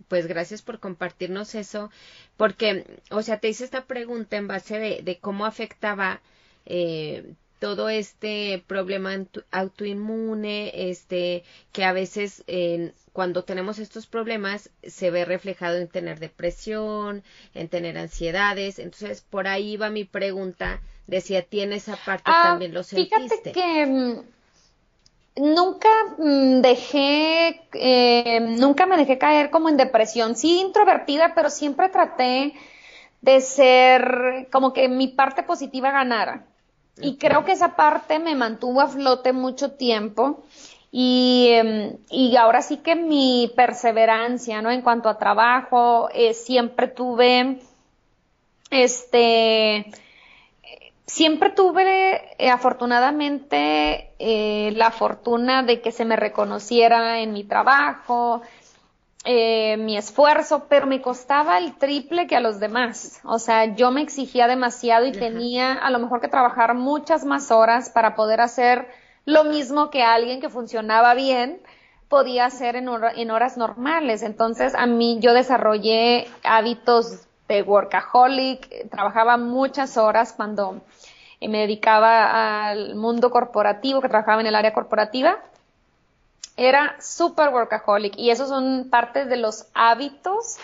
[0.07, 1.91] Pues gracias por compartirnos eso,
[2.35, 6.21] porque, o sea, te hice esta pregunta en base de, cómo afectaba
[6.65, 9.15] eh, todo este problema
[9.51, 12.43] autoinmune, este, que a veces
[13.19, 17.21] cuando tenemos estos problemas se ve reflejado en tener depresión,
[17.53, 18.79] en tener ansiedades.
[18.79, 22.73] Entonces, por ahí va mi pregunta de si a ti en esa parte ah, también
[22.73, 23.19] lo sentiste.
[23.19, 24.21] Fíjate que mm,
[25.53, 30.38] nunca mm, dejé, eh, nunca me dejé caer como en depresión.
[30.38, 32.53] Sí, introvertida, pero siempre traté
[33.19, 36.45] de ser como que mi parte positiva ganara.
[37.01, 40.45] Y creo que esa parte me mantuvo a flote mucho tiempo.
[40.91, 44.71] Y, em, y ahora sí que mi perseverancia, ¿no?
[44.71, 47.60] En cuanto a trabajo, eh, siempre tuve,
[48.71, 49.86] este,
[51.10, 58.41] siempre tuve eh, afortunadamente eh, la fortuna de que se me reconociera en mi trabajo,
[59.25, 63.19] eh, mi esfuerzo, pero me costaba el triple que a los demás.
[63.23, 67.52] O sea, yo me exigía demasiado y tenía a lo mejor que trabajar muchas más
[67.52, 68.88] horas para poder hacer
[69.29, 71.61] lo mismo que alguien que funcionaba bien
[72.07, 74.23] podía hacer en, en horas normales.
[74.23, 80.81] Entonces, a mí yo desarrollé hábitos de workaholic, trabajaba muchas horas cuando
[81.41, 85.39] me dedicaba al mundo corporativo, que trabajaba en el área corporativa
[86.59, 90.57] era super workaholic y esos son partes de los hábitos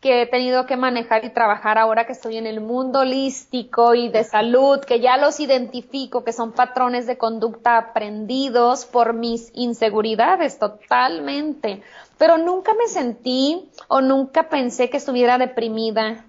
[0.00, 4.08] que he tenido que manejar y trabajar ahora que estoy en el mundo holístico y
[4.08, 10.58] de salud, que ya los identifico, que son patrones de conducta aprendidos por mis inseguridades
[10.58, 11.82] totalmente.
[12.18, 16.24] Pero nunca me sentí o nunca pensé que estuviera deprimida.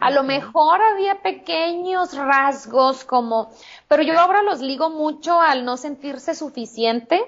[0.00, 3.50] A lo mejor había pequeños rasgos como,
[3.86, 7.22] pero yo ahora los ligo mucho al no sentirse suficiente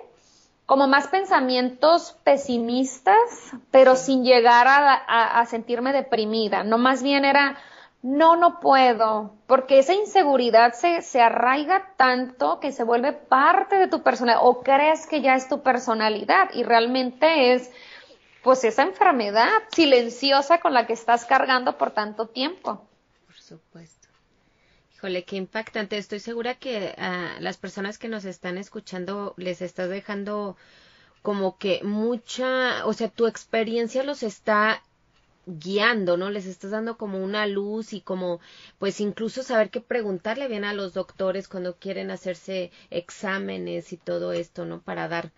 [0.66, 3.14] como más pensamientos pesimistas,
[3.70, 6.64] pero sin llegar a, sentirme deprimida.
[6.64, 7.56] No más bien era,
[8.02, 13.86] no, no puedo, porque esa inseguridad se, se arraiga tanto que se vuelve parte de
[13.86, 17.70] tu personalidad o crees que ya es tu personalidad y realmente es
[18.42, 22.80] pues esa enfermedad silenciosa con la que estás cargando por tanto tiempo.
[23.26, 24.05] Por supuesto.
[25.06, 25.98] Híjole, qué impactante.
[25.98, 30.56] Estoy segura que a las personas que nos están escuchando les estás dejando
[31.22, 34.82] como que mucha, o sea, tu experiencia los está
[35.46, 36.30] guiando, ¿no?
[36.30, 38.40] Les estás dando como una luz y como,
[38.80, 44.32] pues incluso saber qué preguntarle bien a los doctores cuando quieren hacerse exámenes y todo
[44.32, 44.80] esto, ¿no?
[44.80, 45.30] Para dar,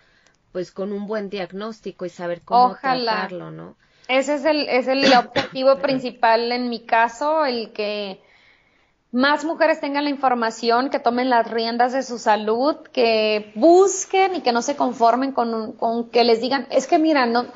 [0.50, 3.76] pues con un buen diagnóstico y saber cómo tratarlo, ¿no?
[4.08, 8.22] Ese es el, es el objetivo principal en mi caso, el que
[9.10, 14.40] más mujeres tengan la información, que tomen las riendas de su salud, que busquen y
[14.42, 17.46] que no se conformen con, con que les digan, es que mira, no,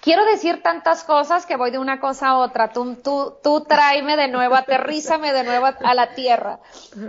[0.00, 4.16] quiero decir tantas cosas que voy de una cosa a otra, tú, tú, tú tráeme
[4.16, 6.60] de nuevo, aterrízame de nuevo a la tierra.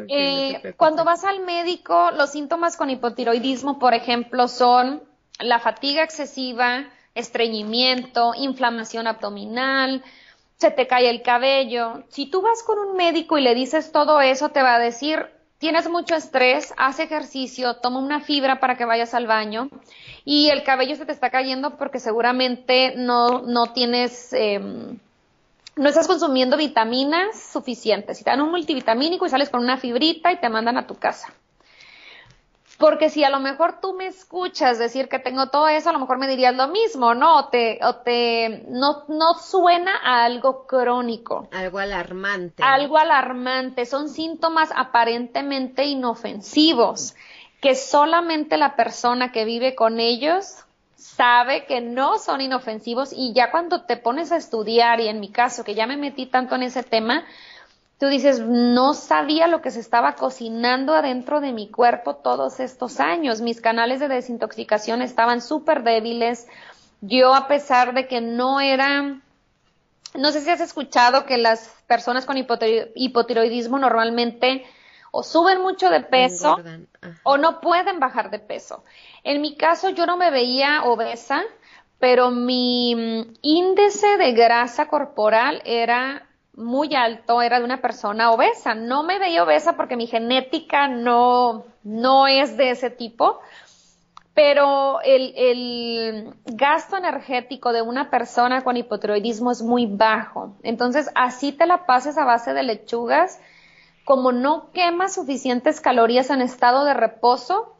[0.10, 5.04] Eh, cuando vas al médico, los síntomas con hipotiroidismo, por ejemplo, son
[5.40, 10.04] la fatiga excesiva, estreñimiento, inflamación abdominal,
[10.58, 12.04] se te cae el cabello.
[12.10, 15.28] Si tú vas con un médico y le dices todo eso, te va a decir,
[15.60, 19.70] tienes mucho estrés, haz ejercicio, toma una fibra para que vayas al baño
[20.26, 24.98] y el cabello se te está cayendo porque seguramente no, no tienes, em,
[25.76, 28.18] no estás consumiendo vitaminas suficientes.
[28.18, 30.96] Si te dan un multivitamínico y sales con una fibrita y te mandan a tu
[30.96, 31.34] casa.
[32.78, 36.00] Porque si a lo mejor tú me escuchas decir que tengo todo eso, a lo
[36.00, 37.38] mejor me dirías lo mismo, ¿no?
[37.38, 41.48] O te, o te, no, no suena a algo crónico.
[41.52, 42.62] Algo alarmante.
[42.62, 43.88] Algo alarmante.
[43.88, 47.16] Son síntomas aparentemente inofensivos,
[47.62, 50.64] que solamente la persona que vive con ellos
[50.96, 55.30] sabe que no son inofensivos y ya cuando te pones a estudiar, y en mi
[55.30, 57.24] caso, que ya me metí tanto en ese tema,
[58.00, 63.00] tú dices, no sabía lo que se estaba cocinando adentro de mi cuerpo todos estos
[63.00, 63.42] años.
[63.42, 66.48] Mis canales de desintoxicación estaban súper débiles.
[67.02, 69.20] Yo, a pesar de que no era,
[70.14, 74.66] no sé si has escuchado que las personas con hipotiroidismo normalmente
[75.12, 76.58] o suben mucho de peso
[77.24, 78.84] o no pueden bajar de peso.
[79.24, 81.42] En mi caso, yo no me veía obesa,
[81.98, 86.27] pero mi mm, índice de grasa corporal era
[86.58, 88.76] muy alto, era de una persona obesa.
[88.76, 93.40] No me veía obesa porque mi genética no, no es de ese tipo,
[94.34, 100.56] pero el, el, gasto energético de una persona con hipotiroidismo es muy bajo.
[100.64, 103.40] Entonces, así te la pases a base de lechugas,
[104.04, 107.77] como no quemas suficientes calorías en estado de reposo,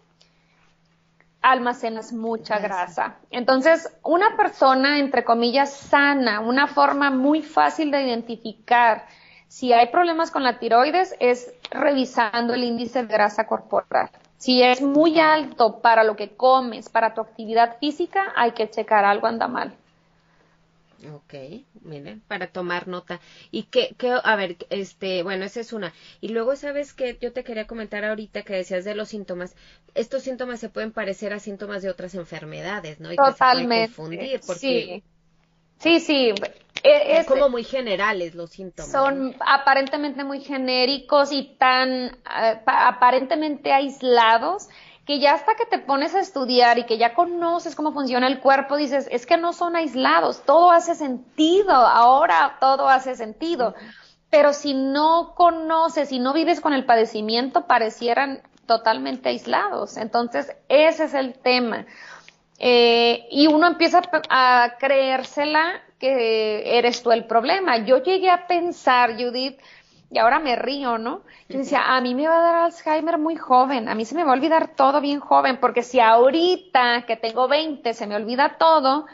[1.42, 3.16] almacenas mucha grasa.
[3.32, 9.06] Entonces, una persona, entre comillas, sana, una forma muy fácil de identificar
[9.48, 14.10] si hay problemas con la tiroides es revisando el índice de grasa corporal.
[14.38, 19.06] Si es muy alto para lo que comes, para tu actividad física, hay que checar
[19.06, 19.74] algo anda mal.
[21.14, 21.34] Ok,
[21.82, 23.20] miren, para tomar nota.
[23.52, 25.94] Y que, que, a ver, este, bueno, esa es una.
[26.22, 29.56] Y luego, ¿sabes que Yo te quería comentar ahorita que decías de los síntomas.
[29.94, 33.12] Estos síntomas se pueden parecer a síntomas de otras enfermedades, ¿no?
[33.12, 33.76] Y Totalmente.
[33.76, 35.04] Que se confundir porque...
[35.80, 36.34] Sí, sí, sí.
[36.84, 38.92] E, es, como muy generales los síntomas.
[38.92, 44.70] Son aparentemente muy genéricos y tan eh, aparentemente aislados
[45.08, 48.42] que ya hasta que te pones a estudiar y que ya conoces cómo funciona el
[48.42, 53.74] cuerpo, dices, es que no son aislados, todo hace sentido, ahora todo hace sentido.
[54.30, 59.96] Pero si no conoces, si no vives con el padecimiento, parecieran totalmente aislados.
[59.96, 61.86] Entonces, ese es el tema.
[62.60, 67.78] Eh, y uno empieza a creérsela que eres tú el problema.
[67.78, 69.58] Yo llegué a pensar, Judith,
[70.10, 71.22] y ahora me río, ¿no?
[71.50, 74.24] Yo decía, a mí me va a dar Alzheimer muy joven, a mí se me
[74.24, 78.58] va a olvidar todo bien joven, porque si ahorita que tengo 20 se me olvida
[78.58, 79.06] todo,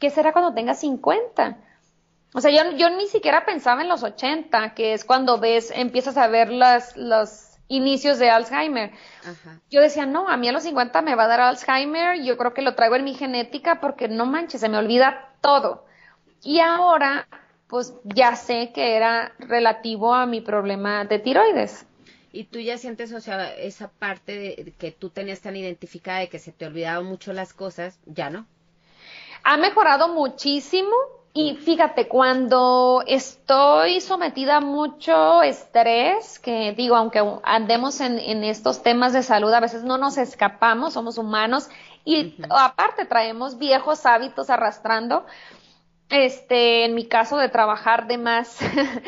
[0.00, 1.58] ¿qué será cuando tenga 50?
[2.34, 6.16] O sea, yo, yo ni siquiera pensaba en los 80, que es cuando ves, empiezas
[6.16, 8.92] a ver las, los inicios de Alzheimer.
[9.70, 12.54] Yo decía, no, a mí a los 50 me va a dar Alzheimer, yo creo
[12.54, 15.84] que lo traigo en mi genética porque no manches, se me olvida todo.
[16.42, 17.26] Y ahora,
[17.68, 21.86] pues ya sé que era relativo a mi problema de tiroides.
[22.32, 26.28] Y tú ya sientes, o sea, esa parte de, que tú tenías tan identificada de
[26.28, 28.46] que se te olvidaban mucho las cosas, ya no.
[29.44, 30.94] Ha mejorado muchísimo
[31.32, 38.82] y fíjate, cuando estoy sometida a mucho estrés, que digo, aunque andemos en, en estos
[38.82, 41.68] temas de salud, a veces no nos escapamos, somos humanos
[42.04, 45.26] y aparte traemos viejos hábitos arrastrando,
[46.10, 48.58] este, en mi caso de trabajar de más,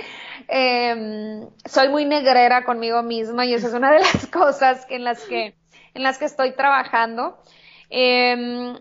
[0.48, 5.22] em, soy muy negrera conmigo misma y esa es una de las cosas en las
[5.24, 5.54] que,
[5.94, 7.38] en las que estoy trabajando.
[7.88, 8.76] Em,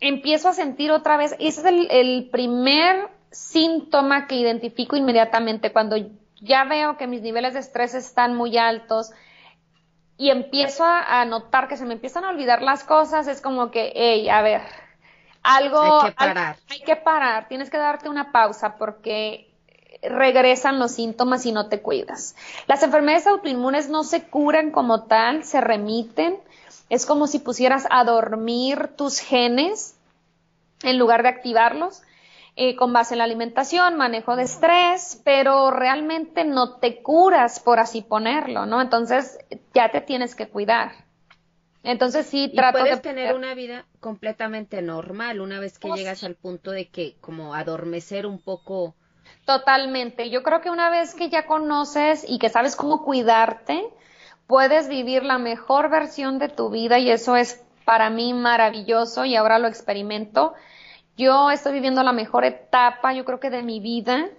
[0.00, 5.96] empiezo a sentir otra vez, ese es el, primer síntoma que identifico inmediatamente cuando
[6.40, 9.12] ya veo que mis niveles de estrés están muy altos
[10.16, 13.70] y empiezo a, a notar que se me empiezan a olvidar las cosas, es como
[13.70, 14.62] que, hey, a ver,
[15.44, 16.56] algo hay que parar.
[16.68, 19.50] Hay, que parar, tienes que darte una pausa porque
[20.02, 22.34] regresan los síntomas y no te cuidas.
[22.66, 26.38] Las enfermedades autoinmunes no se curan como tal, se remiten.
[26.90, 29.96] Es como si pusieras a dormir tus genes
[30.82, 32.02] en lugar de activarlos.
[32.56, 37.80] Eh, con base en la alimentación, manejo de estrés, pero realmente no te curas, por
[37.80, 38.80] así ponerlo, ¿no?
[38.80, 39.38] Entonces
[39.74, 41.03] ya te tienes que cuidar.
[41.84, 46.70] Entonces sí, trato puedes tener una vida completamente normal una vez que llegas al punto
[46.70, 48.94] de que como adormecer un poco.
[49.44, 50.30] Totalmente.
[50.30, 53.84] Yo creo que una vez que ya conoces y que sabes cómo cuidarte,
[54.46, 59.36] puedes vivir la mejor versión de tu vida y eso es para mí maravilloso y
[59.36, 60.54] ahora lo experimento.
[61.18, 64.30] Yo estoy viviendo la mejor etapa, yo creo que de mi vida,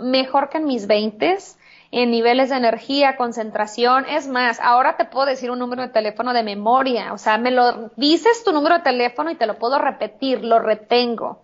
[0.00, 1.56] mejor que en mis veintes
[1.92, 4.04] en niveles de energía, concentración.
[4.06, 7.12] Es más, ahora te puedo decir un número de teléfono de memoria.
[7.12, 10.60] O sea, me lo dices tu número de teléfono y te lo puedo repetir, lo
[10.60, 11.42] retengo.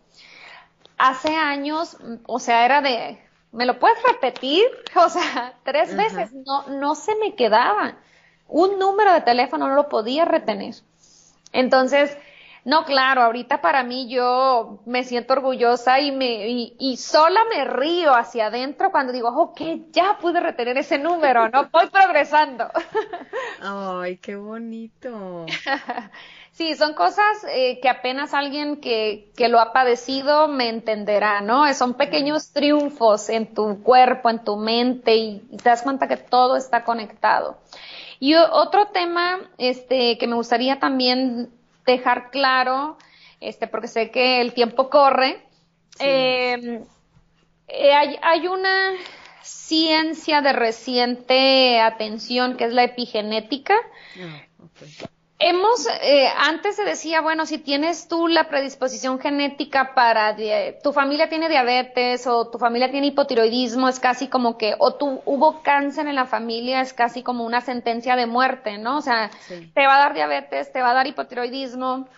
[0.98, 3.20] Hace años, o sea, era de,
[3.52, 4.64] ¿me lo puedes repetir?
[4.94, 6.32] O sea, tres veces.
[6.32, 7.96] No, no se me quedaba.
[8.48, 10.74] Un número de teléfono no lo podía retener.
[11.52, 12.16] Entonces,
[12.66, 18.12] no, claro, ahorita para mí yo me siento orgullosa y me y, sola me río
[18.12, 19.60] hacia adentro cuando digo, ok,
[19.92, 21.68] ya pude retener ese número, ¿no?
[21.72, 22.68] Voy progresando.
[23.62, 25.46] Ay, qué bonito.
[26.50, 31.70] Sí, son cosas eh, que apenas alguien que, que lo ha padecido me entenderá, ¿no?
[31.74, 36.16] Son pequeños triunfos en tu cuerpo, en tu mente y, y te das cuenta que
[36.16, 37.58] todo está conectado.
[38.18, 41.50] Y otro tema este, que me gustaría también
[41.86, 42.98] dejar claro,
[43.40, 45.42] este, porque sé que el tiempo corre.
[45.98, 46.84] Em,
[47.68, 48.92] eh, hay, hay, una
[49.42, 53.74] ciencia de reciente atención que es la epigenética.
[54.20, 54.42] Ah,
[55.38, 60.34] Hemos, eh, antes se decía, bueno, si tienes tú la predisposición genética para,
[60.82, 65.20] tu familia tiene diabetes o tu familia tiene hipotiroidismo, es casi como que, o tú
[65.26, 68.96] hubo cáncer en la familia, es casi como una sentencia de muerte, ¿no?
[68.96, 69.30] O sea,
[69.74, 72.08] te va a dar diabetes, te va a dar hipotiroidismo.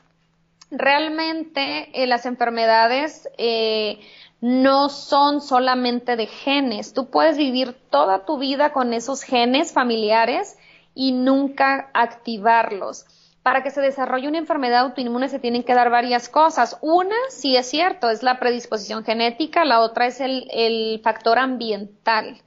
[0.70, 3.98] Realmente eh, las enfermedades eh,
[4.40, 6.92] no son solamente de genes.
[6.92, 10.57] Tú puedes vivir toda tu vida con esos genes familiares
[10.98, 13.06] y nunca activarlos.
[13.44, 16.76] Para que se desarrolle una enfermedad autoinmune se tienen que dar varias cosas.
[16.80, 22.42] Una, sí es cierto, es la predisposición genética, la otra es el, factor ambiental.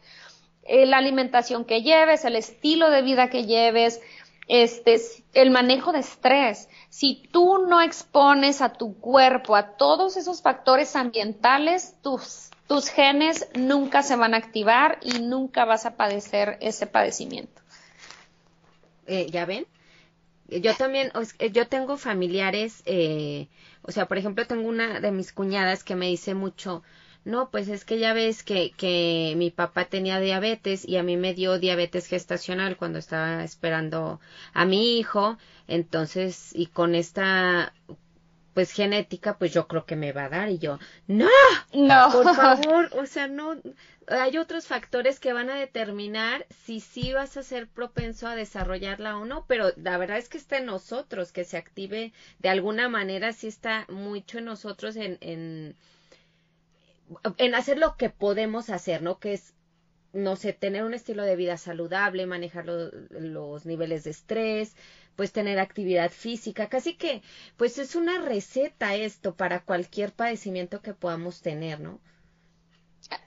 [0.63, 4.01] Eh, la alimentación que lleves, el estilo de vida que lleves,
[4.49, 4.99] este,
[5.33, 6.67] el manejo de estrés.
[6.89, 13.47] Si tú no expones a tu cuerpo a todos esos factores ambientales, tus, tus genes
[13.55, 17.60] nunca se van a activar y nunca vas a padecer ese padecimiento.
[19.11, 19.67] Eh, ¿ya ven?
[20.47, 21.11] Yo también,
[21.51, 23.49] yo tengo familiares, eh,
[23.81, 26.81] o sea, por ejemplo, tengo una de mis cuñadas que me dice mucho,
[27.25, 31.17] no, pues es que ya ves que, que mi papá tenía diabetes y a mí
[31.17, 34.21] me dio diabetes gestacional cuando estaba esperando
[34.53, 35.37] a mi hijo,
[35.67, 37.73] entonces, y con esta
[38.53, 41.27] pues genética, pues yo creo que me va a dar y yo, no,
[41.73, 43.55] no, por favor, o sea, no,
[44.07, 49.17] hay otros factores que van a determinar si sí vas a ser propenso a desarrollarla
[49.17, 52.89] o no, pero la verdad es que está en nosotros, que se active de alguna
[52.89, 55.75] manera, sí está mucho en nosotros en, en,
[57.37, 59.19] en hacer lo que podemos hacer, ¿no?
[59.19, 59.53] Que es
[60.13, 64.75] no sé, tener un estilo de vida saludable, manejar los niveles de estrés,
[65.15, 67.21] pues tener actividad física, casi que
[67.57, 72.01] pues es una receta esto para cualquier padecimiento que podamos tener, ¿no?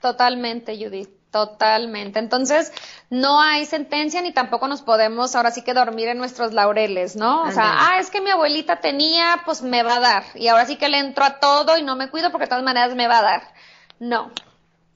[0.01, 2.19] Totalmente, Judith, totalmente.
[2.19, 2.73] Entonces,
[3.11, 7.43] no hay sentencia ni tampoco nos podemos ahora sí que dormir en nuestros laureles, ¿no?
[7.43, 10.25] O sea, ah, es que mi abuelita tenía, pues me va a dar.
[10.35, 12.65] Y ahora sí que le entro a todo y no me cuido porque de todas
[12.65, 13.43] maneras me va a dar.
[13.99, 14.31] No,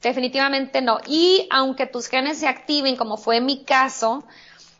[0.00, 1.00] definitivamente no.
[1.06, 4.24] Y aunque tus genes se activen, como fue mi caso,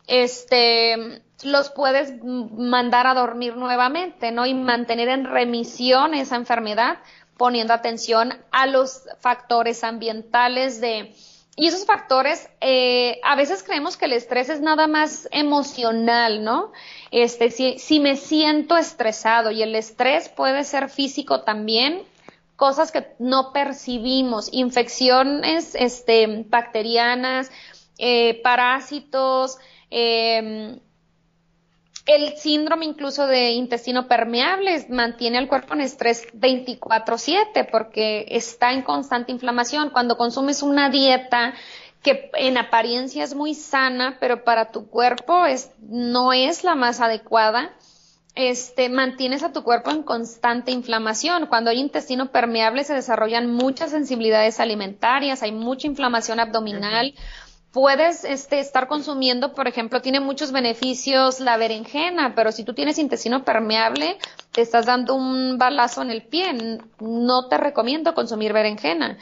[0.07, 4.47] este, los puedes mandar a dormir nuevamente, ¿no?
[4.47, 6.99] Y mantener en remisión esa enfermedad
[7.39, 11.15] poniendo atención a los factores ambientales de...
[11.57, 16.73] Y esos factores, eh, a veces creemos que el estrés es nada más emocional, ¿no?
[17.11, 22.03] Este, si, si me siento estresado y el estrés puede ser físico también,
[22.55, 27.51] cosas que no percibimos, infecciones, este, bacterianas,
[27.99, 29.59] eh, parásitos,
[29.91, 30.79] eh,
[32.09, 38.81] el síndrome incluso de intestino permeable mantiene al cuerpo en estrés 24/7 porque está en
[38.81, 39.91] constante inflamación.
[39.91, 41.53] Cuando consumes una dieta
[42.03, 47.01] que en apariencia es muy sana, pero para tu cuerpo es, no es la más
[47.01, 47.75] adecuada,
[48.35, 51.47] este, mantienes a tu cuerpo en constante inflamación.
[51.47, 57.15] Cuando hay intestino permeable se desarrollan muchas sensibilidades alimentarias, hay mucha inflamación abdominal
[57.73, 62.99] puedes este, estar consumiendo, por ejemplo, tiene muchos beneficios la berenjena, pero si tú tienes
[62.99, 64.19] intestino permeable,
[64.53, 66.81] te estás dando un balazo en el pie.
[67.01, 69.19] No te recomiendo consumir berenjena.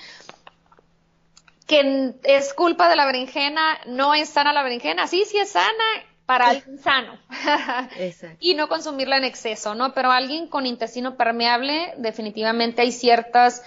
[1.66, 5.08] Que es culpa de la berenjena, no es sana la berenjena.
[5.08, 5.84] Sí, sí es sana
[6.26, 7.18] para alguien sano.
[8.40, 9.92] y no consumirla en exceso, ¿no?
[9.92, 13.62] Pero alguien con intestino permeable, definitivamente hay ciertas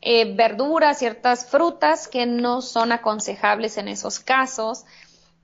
[0.00, 4.84] eh, verduras, ciertas frutas que no son aconsejables en esos casos.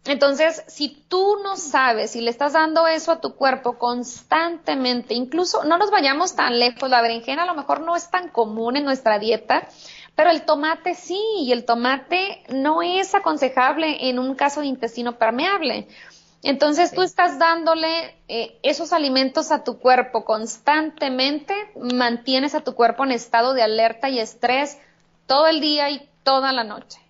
[0.07, 5.64] Entonces, si tú no sabes y le estás dando eso a tu cuerpo constantemente, incluso
[5.64, 8.84] no nos vayamos tan lejos, la berenjena a lo mejor no es tan común en
[8.84, 9.68] nuestra dieta,
[10.14, 15.18] pero el tomate sí, y el tomate no es aconsejable en un caso de intestino
[15.18, 15.88] permeable.
[16.47, 23.03] Entonces tú estás dándole eh, esos alimentos a tu cuerpo constantemente, mantienes a tu cuerpo
[23.03, 24.78] en estado de alerta y estrés
[25.26, 27.01] todo el día y toda la noche.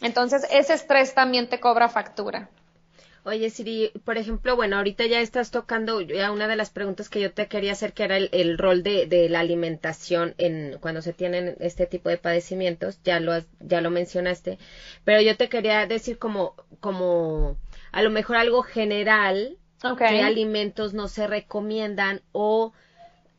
[0.00, 2.50] Entonces ese estrés también te cobra factura.
[3.24, 7.20] Oye, Siri, por ejemplo, bueno, ahorita ya estás tocando ya una de las preguntas que
[7.20, 11.12] yo te quería hacer, que era el, rol de, de, la alimentación en cuando se
[11.12, 14.58] tienen este tipo de padecimientos, ya lo, ya lo mencionaste,
[15.04, 17.56] pero yo te quería decir como, como
[17.92, 19.56] a lo mejor algo general,
[19.96, 22.72] qué alimentos no se recomiendan o,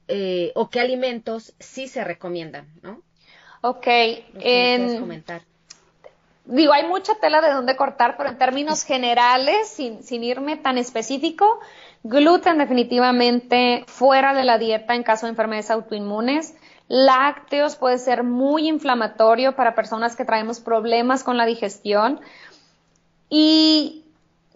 [0.08, 3.02] eh, o qué alimentos sí se recomiendan, ¿no?
[3.62, 3.88] Ok.
[4.40, 5.00] En...
[5.00, 5.42] comentar.
[6.46, 10.80] Digo, hay mucha tela de dónde cortar, pero en términos generales, sin, sin irme tan
[10.80, 11.60] específico,
[12.02, 16.56] gluten definitivamente fuera de la dieta en caso de enfermedades autoinmunes.
[16.88, 22.20] Lácteos puede ser muy inflamatorio para personas que traemos problemas con la digestión.
[23.30, 24.06] Y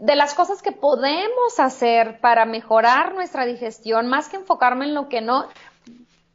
[0.03, 5.07] de las cosas que podemos hacer para mejorar nuestra digestión, más que enfocarme en lo
[5.07, 5.47] que no.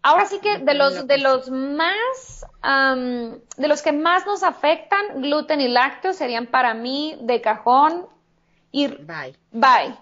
[0.00, 5.60] Ahora sí que de los, de los más, de los que más nos afectan, gluten
[5.60, 8.06] y lácteos serían para mí de cajón
[8.72, 9.36] y bye.
[9.52, 9.94] Bye.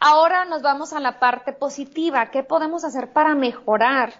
[0.00, 2.32] Ahora nos vamos a la parte positiva.
[2.32, 4.12] ¿Qué podemos hacer para mejorar?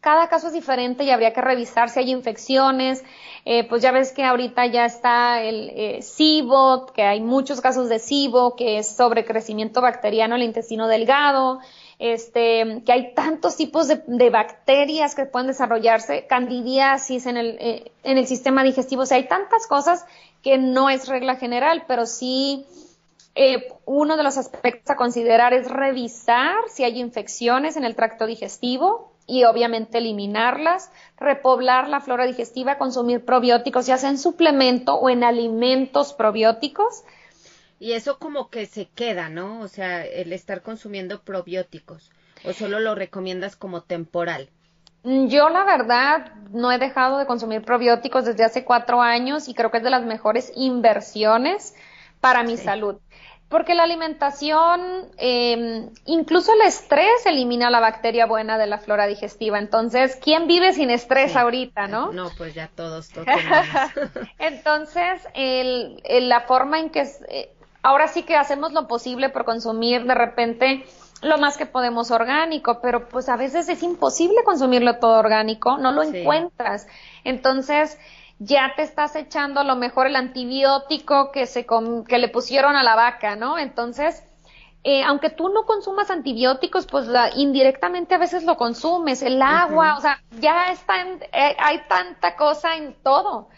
[0.00, 3.04] Cada caso es diferente y habría que revisar si hay infecciones.
[3.44, 7.88] Eh, pues ya ves que ahorita ya está el eh, SIBO, que hay muchos casos
[7.88, 11.58] de SIBO, que es sobrecrecimiento bacteriano en el intestino delgado,
[11.98, 18.18] este, que hay tantos tipos de, bacterias que pueden desarrollarse, candidiasis en el, eh, en
[18.18, 19.02] el sistema digestivo.
[19.02, 20.04] O sea, hay tantas cosas
[20.42, 22.66] que no es regla general, pero sí
[23.34, 28.26] eh, uno de los aspectos a considerar es revisar si hay infecciones en el tracto
[28.26, 35.10] digestivo y obviamente eliminarlas, repoblar la flora digestiva, consumir probióticos, ya sea en suplemento o
[35.10, 37.04] en alimentos probióticos.
[37.78, 39.60] Y eso como que se queda, ¿no?
[39.60, 42.10] O sea, el estar consumiendo probióticos.
[42.44, 44.48] ¿O solo lo recomiendas como temporal?
[45.04, 49.70] Yo la verdad no he dejado de consumir probióticos desde hace cuatro años y creo
[49.70, 51.74] que es de las mejores inversiones
[52.20, 52.96] para mi salud.
[53.48, 59.58] Porque la alimentación, eh, incluso el estrés elimina la bacteria buena de la flora digestiva.
[59.58, 62.12] Entonces, ¿quién vive sin estrés ahorita, no?
[62.12, 63.26] No, pues ya todos, todos
[64.38, 67.50] Entonces, el, la forma en que, eh,
[67.82, 70.84] ahora sí que hacemos lo posible por consumir de repente
[71.22, 75.90] lo más que podemos orgánico, pero pues a veces es imposible consumirlo todo orgánico, no
[75.92, 76.86] lo encuentras.
[77.24, 77.98] Entonces,
[78.38, 82.82] ya te estás echando a lo mejor el antibiótico que, se que le pusieron a
[82.82, 83.58] la vaca, ¿no?
[83.58, 84.22] Entonces,
[84.84, 90.00] eh, aunque tú no consumas antibióticos, pues indirectamente a veces lo consumes, el agua, o
[90.00, 93.48] sea, ya está, eh, hay tanta cosa en todo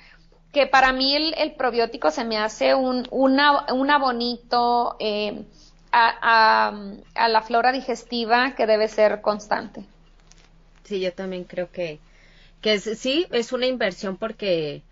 [0.53, 5.45] que para mí el, probiótico se me hace un, una, una bonito eh,
[5.93, 6.73] a,
[7.15, 9.85] a la flora digestiva que debe ser constante.
[10.85, 12.01] Sí, yo también creo que
[12.61, 14.83] que sí, es una inversión porque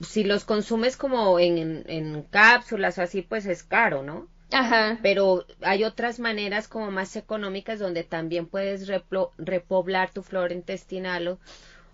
[0.00, 4.28] si los consumes como en, en, cápsulas o así, pues es caro, ¿no?
[4.50, 4.98] Ajá.
[5.02, 8.90] Pero hay otras maneras como más económicas donde también puedes
[9.38, 11.38] repoblar tu flora intestinal o,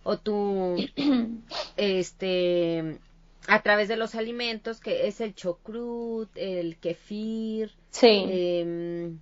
[0.05, 0.77] o tu,
[1.77, 2.99] este,
[3.49, 7.73] a través de los alimentos, que es el chocrut, el kefir.
[7.91, 8.25] Sí.
[8.29, 9.19] Em,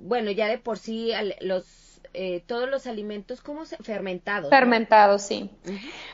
[0.00, 4.48] bueno, ya de por sí los eh, todos los alimentos como fermentados.
[4.48, 5.50] Fermentados, sí.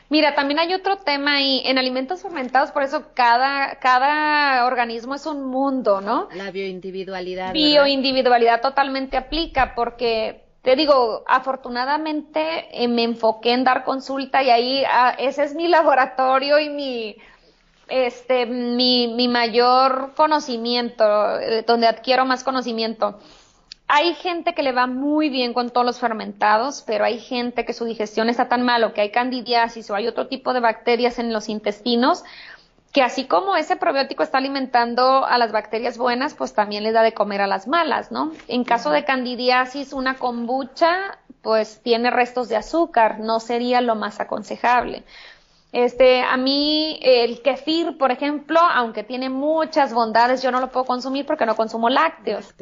[0.09, 5.25] Mira, también hay otro tema ahí, en alimentos fermentados, por eso cada, cada organismo es
[5.25, 6.27] un mundo, ¿no?
[6.33, 7.53] La bioindividualidad.
[7.53, 14.83] Bioindividualidad totalmente aplica, porque te digo, afortunadamente eh, me enfoqué en dar consulta y ahí
[14.85, 17.15] ah, ese es mi laboratorio y mi
[17.87, 23.19] este mi, mi mayor conocimiento, eh, donde adquiero más conocimiento
[23.87, 27.73] hay gente que le va muy bien con todos los fermentados, pero hay gente que
[27.73, 31.33] su digestión está tan malo que hay candidiasis o hay otro tipo de bacterias en
[31.33, 32.23] los intestinos
[32.93, 37.01] que así como ese probiótico está alimentando a las bacterias buenas, pues también le da
[37.01, 38.31] de comer a las malas, ¿no?
[38.47, 44.19] En caso de candidiasis, una kombucha, pues tiene restos de azúcar, no sería lo más
[44.19, 45.03] aconsejable.
[45.71, 50.85] Este, a mí el kefir, por ejemplo, aunque tiene muchas bondades, yo no lo puedo
[50.85, 52.53] consumir porque no consumo lácteos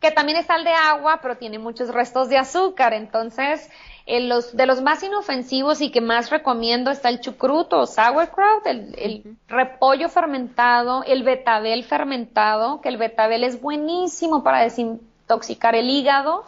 [0.00, 2.92] que también es sal de agua, pero tiene muchos restos de azúcar.
[2.92, 3.70] Entonces,
[4.06, 9.36] los, de los más inofensivos y que más recomiendo está el chucruto o sauerkraut, el,
[9.48, 16.44] repollo fermentado, el betabel fermentado, que el betabel es buenísimo para desintoxicar el hígado.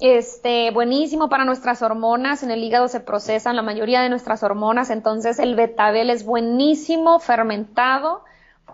[0.00, 4.88] Este, buenísimo para nuestras hormonas, en el hígado se procesan la mayoría de nuestras hormonas,
[4.88, 8.24] entonces el betabel es buenísimo fermentado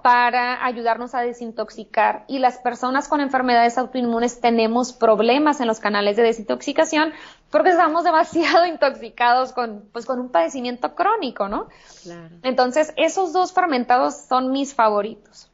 [0.06, 2.24] para ayudarnos a desintoxicar.
[2.28, 7.12] Y las personas con enfermedades autoinmunes tenemos problemas en los canales de desintoxicación
[7.50, 11.66] porque estamos demasiado intoxicados con, pues, con un padecimiento crónico, ¿no?
[12.04, 12.36] Claro.
[12.44, 15.50] Entonces, esos dos fermentados son mis favoritos.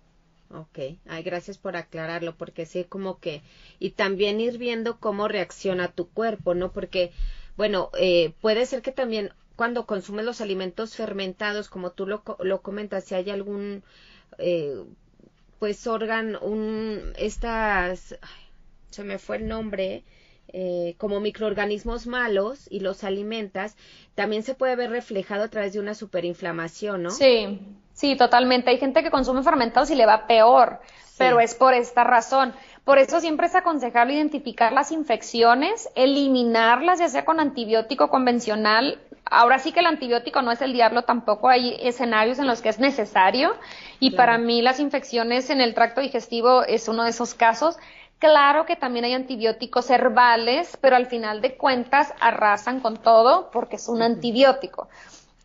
[0.51, 3.41] Ok, Ay, gracias por aclararlo, porque sí, como que,
[3.79, 6.73] y también ir viendo cómo reacciona tu cuerpo, ¿no?
[6.73, 7.11] Porque,
[7.57, 12.61] bueno, eh, puede ser que también cuando consumes los alimentos fermentados, como tú lo, lo
[12.61, 13.83] comentas, si hay algún
[14.39, 14.83] eh,
[15.59, 18.17] pues organ un estas
[18.91, 20.05] se me fue el nombre
[20.55, 23.75] eh, como microorganismos malos y los alimentas,
[24.15, 27.11] también se puede ver reflejado a través de una superinflamación, ¿no?
[27.11, 27.59] Sí,
[27.95, 28.69] sí, totalmente.
[28.69, 30.81] Hay gente que consume fermentados y le va peor,
[31.17, 32.53] pero es por esta razón.
[32.85, 39.01] Por eso siempre es aconsejable identificar las infecciones, eliminarlas, ya sea con antibiótico convencional
[39.33, 42.69] ahora sí que el antibiótico no es el diablo, tampoco hay escenarios en los que
[42.69, 43.55] es necesario.
[43.99, 47.77] Y para mí las infecciones en el tracto digestivo es uno de esos casos.
[48.19, 53.77] Claro que también hay antibióticos herbales, pero al final de cuentas arrasan con todo porque
[53.77, 54.89] es un antibiótico.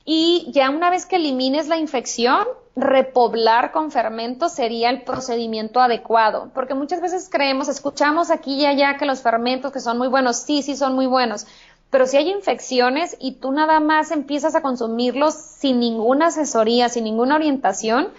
[0.05, 2.45] Y ya una vez que elimines la infección,
[2.77, 8.97] repoblar con fermentos sería el procedimiento adecuado, porque muchas veces creemos, escuchamos aquí y allá
[8.97, 11.47] que los fermentos que son muy buenos, sí, sí son muy buenos,
[11.89, 17.05] pero si hay infecciones y tú nada más empiezas a consumirlos sin ninguna asesoría, sin
[17.05, 18.09] ninguna orientación,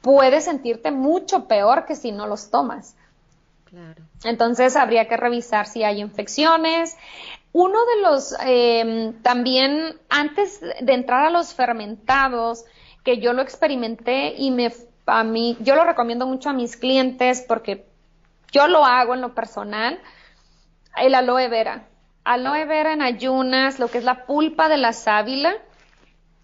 [0.00, 2.94] puedes sentirte mucho peor que si no los tomas.
[3.64, 4.04] Claro.
[4.22, 6.96] Entonces habría que revisar si hay infecciones.
[7.52, 12.64] Uno de los, em, también antes de entrar a los fermentados,
[13.02, 14.72] que yo lo experimenté y me,
[15.06, 17.86] a mí, yo lo recomiendo mucho a mis clientes porque
[18.52, 20.00] yo lo hago en lo personal,
[20.96, 21.88] el aloe vera
[22.24, 25.54] aloe vera en ayunas, lo que es la pulpa de la sábila,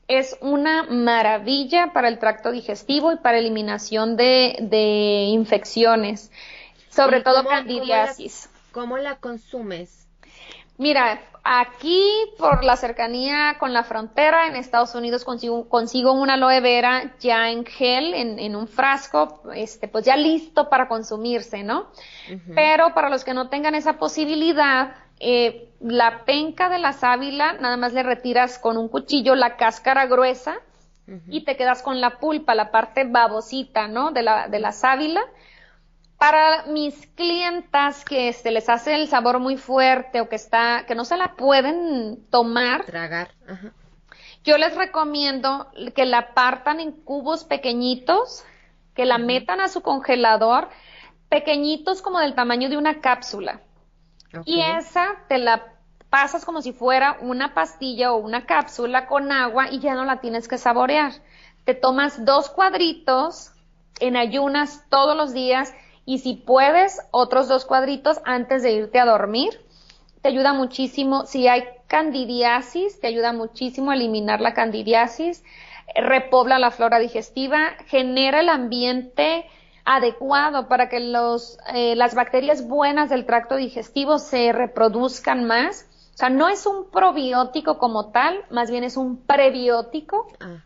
[0.09, 6.31] es una maravilla para el tracto digestivo y para eliminación de, infecciones,
[6.89, 8.51] sobre todo candidiasis.
[8.73, 10.09] ¿Cómo la consumes?
[10.79, 12.03] Mira, aquí
[12.39, 17.51] por la cercanía con la frontera en Estados Unidos consigo, consigo una aloe vera ya
[17.51, 21.89] en gel, en, un frasco, este, pues ya listo para consumirse, ¿no?
[22.55, 27.77] Pero para los que no tengan esa posibilidad, eh, la penca de la sábila, nada
[27.77, 30.59] más le retiras con un cuchillo la cáscara gruesa
[31.27, 34.13] y te quedas con la pulpa, la parte babosita, ¿no?
[34.13, 35.21] De la, de la sábila.
[36.19, 40.95] Para mis clientas que se les hace el sabor muy fuerte o que está, que
[40.95, 42.85] no se la pueden tomar.
[42.85, 43.31] Tragar.
[44.45, 45.67] Yo les recomiendo
[45.97, 48.45] que la partan en cubos pequeñitos,
[48.95, 50.69] que la metan a su congelador,
[51.29, 53.63] pequeñitos como del tamaño de una cápsula
[54.45, 55.75] y esa te la
[56.09, 60.21] pasas como si fuera una pastilla o una cápsula con agua y ya no la
[60.21, 61.13] tienes que saborear.
[61.65, 63.53] Te tomas dos cuadritos
[64.01, 65.73] en ayunas todos los días
[66.05, 69.51] y si puedes otros dos cuadritos antes de irte a dormir.
[70.23, 71.27] Te ayuda muchísimo.
[71.27, 75.45] Si hay candidiasis, te ayuda muchísimo a eliminar la candidiasis,
[75.95, 79.47] repobla la flora digestiva, genera el ambiente
[79.85, 85.87] adecuado para que los, eh, las bacterias buenas del tracto digestivo se reproduzcan más.
[86.15, 90.29] O sea, no es un probiótico como tal, más bien es un prebiótico.
[90.41, 90.63] Ah,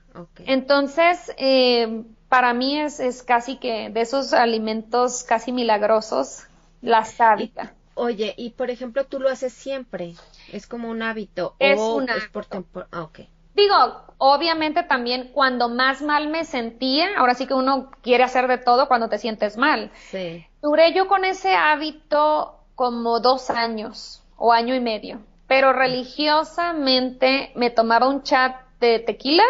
[0.46, 6.44] Entonces, eh, para mí es, es, casi que de esos alimentos casi milagrosos,
[6.82, 7.74] la sábila.
[7.94, 10.14] Oye, y por ejemplo, tú lo haces siempre,
[10.52, 11.54] es como un hábito.
[11.60, 12.64] Es un hábito.
[12.64, 12.88] por.
[12.90, 13.28] Ah, okay.
[13.54, 18.58] Digo, obviamente también cuando más mal me sentía, ahora sí que uno quiere hacer de
[18.58, 19.90] todo cuando te sientes mal.
[20.10, 20.46] Sí.
[20.60, 27.70] Duré yo con ese hábito como dos años o año y medio, pero religiosamente me
[27.70, 29.44] tomaba un chat de tequila,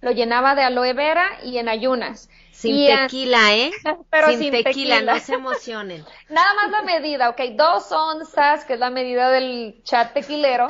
[0.00, 2.30] lo llenaba de aloe vera y en ayunas.
[2.52, 3.70] Sin tequila, ¿eh?
[4.10, 6.02] Pero sin, tequila, no se emocionen.
[6.30, 10.68] Nada más la medida, ok, dos onzas, que es la medida del chat tequilero,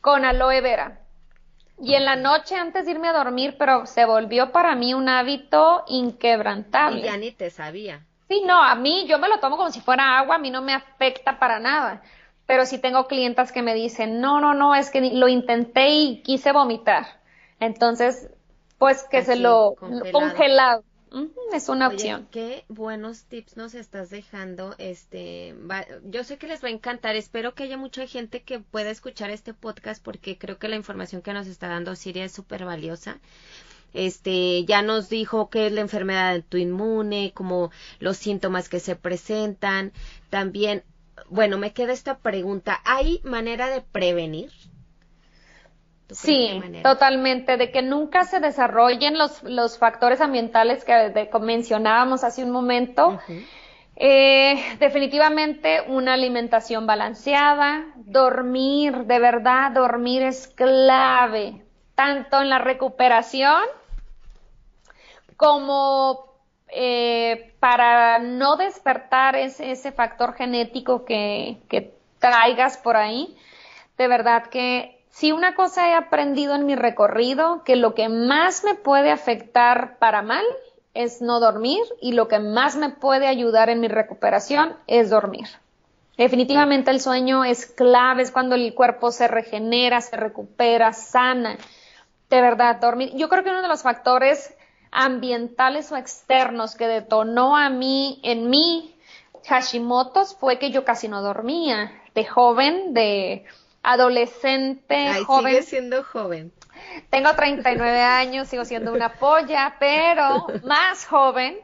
[0.00, 1.03] con aloe vera
[1.80, 5.08] y en la noche antes de irme a dormir, pero se volvió para mí un
[5.08, 7.00] hábito inquebrantable.
[7.00, 8.04] Y ya ni te sabía.
[8.28, 10.62] Sí, no, a mí yo me lo tomo como si fuera agua, a mí no
[10.62, 12.02] me afecta para nada.
[12.46, 16.22] Pero sí tengo clientas que me dicen, no, no, no, es que lo intenté y
[16.22, 17.06] quise vomitar.
[17.58, 18.28] Entonces,
[18.78, 19.74] pues que se lo
[20.12, 20.84] congelado
[21.52, 22.28] es una opción.
[22.30, 24.74] Qué buenos tips nos estás dejando.
[24.78, 25.54] Este,
[26.04, 27.16] yo sé que les va a encantar.
[27.16, 31.22] Espero que haya mucha gente que pueda escuchar este podcast porque creo que la información
[31.22, 33.20] que nos está dando Siria es súper valiosa.
[33.92, 38.96] Este, ya nos dijo qué es la enfermedad de inmune, como los síntomas que se
[38.96, 39.92] presentan.
[40.30, 40.82] También,
[41.30, 42.80] bueno, me queda esta pregunta.
[42.84, 44.50] ¿Hay manera de prevenir?
[46.10, 52.50] Sí, totalmente, de que nunca se desarrollen los, los factores ambientales que mencionábamos hace un
[52.50, 53.18] momento.
[53.96, 61.62] Eh, definitivamente una alimentación balanceada, dormir, de verdad, dormir es clave,
[61.94, 63.62] tanto en la recuperación
[65.36, 66.26] como
[66.68, 73.36] eh, para no despertar ese, ese factor genético que, que traigas por ahí.
[73.96, 78.64] De verdad que si una cosa he aprendido en mi recorrido, que lo que más
[78.64, 80.44] me puede afectar para mal
[80.92, 85.46] es no dormir y lo que más me puede ayudar en mi recuperación es dormir.
[86.16, 91.58] Definitivamente el sueño es clave, es cuando el cuerpo se regenera, se recupera, sana.
[92.28, 93.12] De verdad, dormir.
[93.14, 94.52] Yo creo que uno de los factores
[94.90, 98.96] ambientales o externos que detonó a mí, en mí,
[99.46, 101.92] Hashimoto's, fue que yo casi no dormía.
[102.16, 103.44] De joven, de
[103.84, 105.52] adolescente, Ay, joven.
[105.52, 106.52] Sigue siendo joven.
[107.10, 111.56] Tengo 39 años, sigo siendo una polla, pero más joven.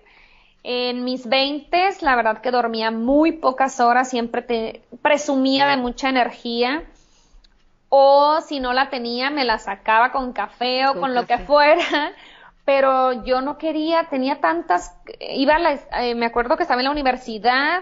[0.62, 6.10] En mis 20, la verdad que dormía muy pocas horas, siempre te presumía de mucha
[6.10, 6.84] energía.
[7.88, 12.12] O si no la tenía, me la sacaba con café o con, lo que fuera.
[12.66, 16.84] Pero yo no quería, tenía tantas, iba a la, eh, me acuerdo que estaba en
[16.84, 17.80] la universidad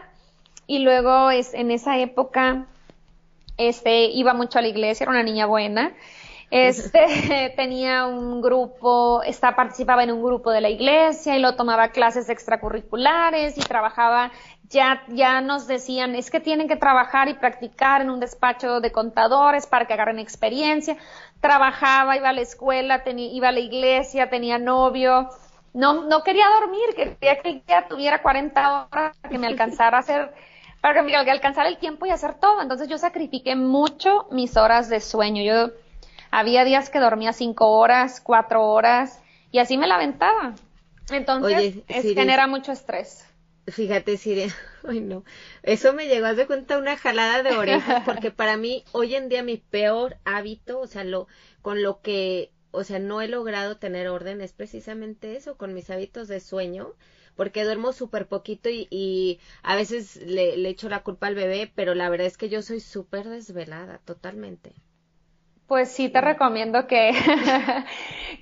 [0.68, 2.66] y luego es, en esa época,
[3.58, 5.92] este, iba mucho a la iglesia, era una niña buena
[6.50, 11.88] este, tenía un grupo, está, participaba en un grupo de la iglesia y lo tomaba
[11.88, 14.32] clases extracurriculares y trabajaba,
[14.70, 18.92] ya, ya nos decían, es que tienen que trabajar y practicar en un despacho de
[18.92, 20.96] contadores para que agarren experiencia.
[21.40, 25.28] Trabajaba, iba a la escuela, tenía, iba a la iglesia, tenía novio.
[25.74, 30.00] No, no quería dormir, quería que ya tuviera 40 horas para que me alcanzara a
[30.00, 30.34] hacer,
[30.80, 32.62] para que me alcanzara el tiempo y hacer todo.
[32.62, 35.42] Entonces yo sacrifiqué mucho mis horas de sueño.
[35.42, 35.72] Yo,
[36.30, 39.20] había días que dormía cinco horas, cuatro horas
[39.50, 40.54] y así me la aventaba.
[41.10, 43.24] Entonces, genera mucho estrés.
[43.66, 44.54] Fíjate, Siria,
[44.88, 45.24] ay no,
[45.62, 49.28] eso me llegó a de cuenta una jalada de orejas, porque para mí hoy en
[49.28, 51.26] día mi peor hábito, o sea, lo,
[51.60, 55.90] con lo que, o sea, no he logrado tener orden es precisamente eso, con mis
[55.90, 56.94] hábitos de sueño,
[57.38, 61.70] porque duermo súper poquito y, y, a veces le, le echo la culpa al bebé,
[61.72, 64.72] pero la verdad es que yo soy súper desvelada, totalmente.
[65.68, 67.12] Pues sí te recomiendo que,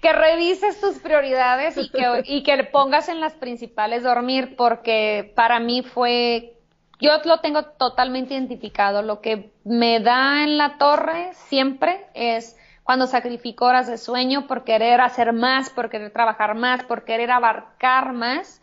[0.01, 5.61] que revises tus prioridades y que, y que pongas en las principales dormir, porque para
[5.61, 6.55] mí fue,
[6.99, 9.03] yo lo tengo totalmente identificado.
[9.03, 14.65] Lo que me da en la torre siempre es cuando sacrifico horas de sueño por
[14.65, 18.63] querer hacer más, por querer trabajar más, por querer abarcar más.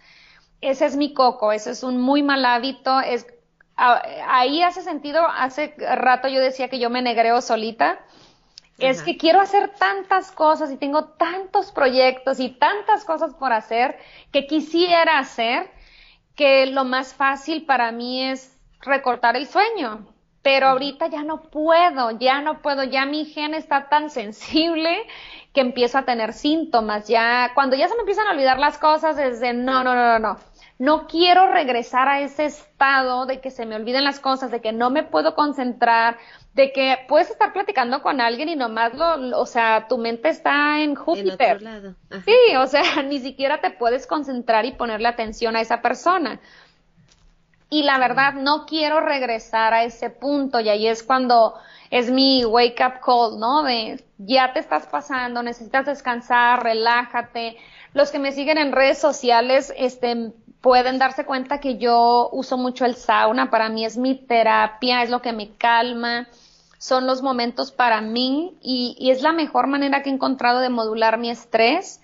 [0.63, 2.99] Ese es mi coco, ese es un muy mal hábito.
[2.99, 3.27] Es,
[3.75, 7.99] ahí hace sentido, hace rato yo decía que yo me negreo solita
[8.79, 13.97] es que quiero hacer tantas cosas y tengo tantos proyectos y tantas cosas por hacer
[14.31, 15.69] que quisiera hacer
[16.35, 20.07] que lo más fácil para mí es recortar el sueño.
[20.41, 25.07] Pero ahorita ya no puedo, ya no puedo, ya mi gen está tan sensible
[25.53, 27.07] que empiezo a tener síntomas.
[27.07, 30.19] Ya, cuando ya se me empiezan a olvidar las cosas, desde no, no, no, no,
[30.19, 30.39] no.
[30.79, 34.71] No quiero regresar a ese estado de que se me olviden las cosas, de que
[34.71, 36.17] no me puedo concentrar,
[36.53, 40.81] de que puedes estar platicando con alguien y nomás lo, o sea, tu mente está
[40.81, 41.95] en Júpiter.
[42.25, 46.39] Sí, o sea, ni siquiera te puedes concentrar y ponerle atención a esa persona.
[47.69, 51.55] Y la verdad, no quiero regresar a ese punto y ahí es cuando
[51.89, 53.63] es mi wake up call, ¿no?
[53.63, 57.57] De ya te estás pasando, necesitas descansar, relájate.
[57.93, 60.31] Los que me siguen en redes sociales, este,
[60.61, 65.09] pueden darse cuenta que yo uso mucho el sauna, para mí es mi terapia, es
[65.09, 66.27] lo que me calma
[66.83, 71.17] son los momentos para mí y, es la mejor manera que he encontrado de modular
[71.17, 72.01] mi estrés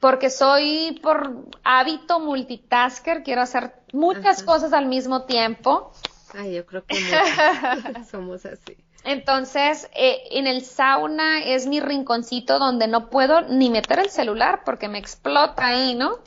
[0.00, 5.92] porque soy por hábito multitasker, quiero hacer muchas cosas al mismo tiempo.
[6.34, 6.96] Ay, yo creo que
[8.10, 8.76] somos así.
[9.04, 14.62] Entonces, eh, en el sauna es mi rinconcito donde no puedo ni meter el celular
[14.64, 16.18] porque me explota ahí, ¿no?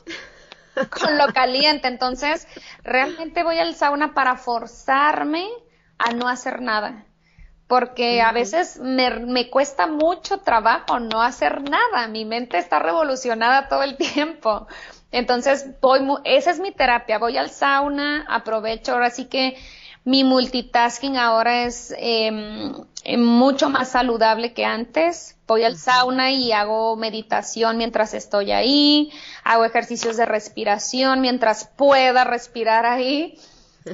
[0.90, 1.86] Con lo caliente.
[1.88, 2.48] Entonces,
[2.82, 5.48] realmente voy al sauna para forzarme
[5.98, 7.06] a no hacer nada
[7.66, 13.68] porque a veces me, me, cuesta mucho trabajo no hacer nada, mi mente está revolucionada
[13.68, 14.66] todo el tiempo.
[15.12, 19.56] Entonces, voy, esa es mi terapia, voy al sauna, aprovecho, ahora sí que
[20.04, 22.72] mi multitasking ahora es em,
[23.16, 25.36] mucho más saludable que antes.
[25.46, 29.12] Voy al sauna y hago meditación mientras estoy ahí,
[29.44, 33.38] hago ejercicios de respiración mientras pueda respirar ahí.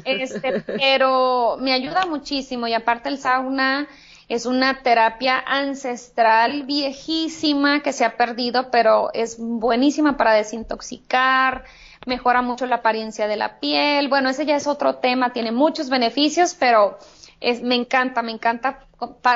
[0.04, 3.88] Este, pero me ayuda muchísimo y aparte el sauna
[4.28, 11.64] es una terapia ancestral viejísima que se ha perdido, pero es buenísima para desintoxicar,
[12.06, 14.08] mejora mucho la apariencia de la piel.
[14.08, 16.98] Bueno, ese ya es otro tema, tiene muchos beneficios, pero
[17.40, 18.86] es, me encanta, me encanta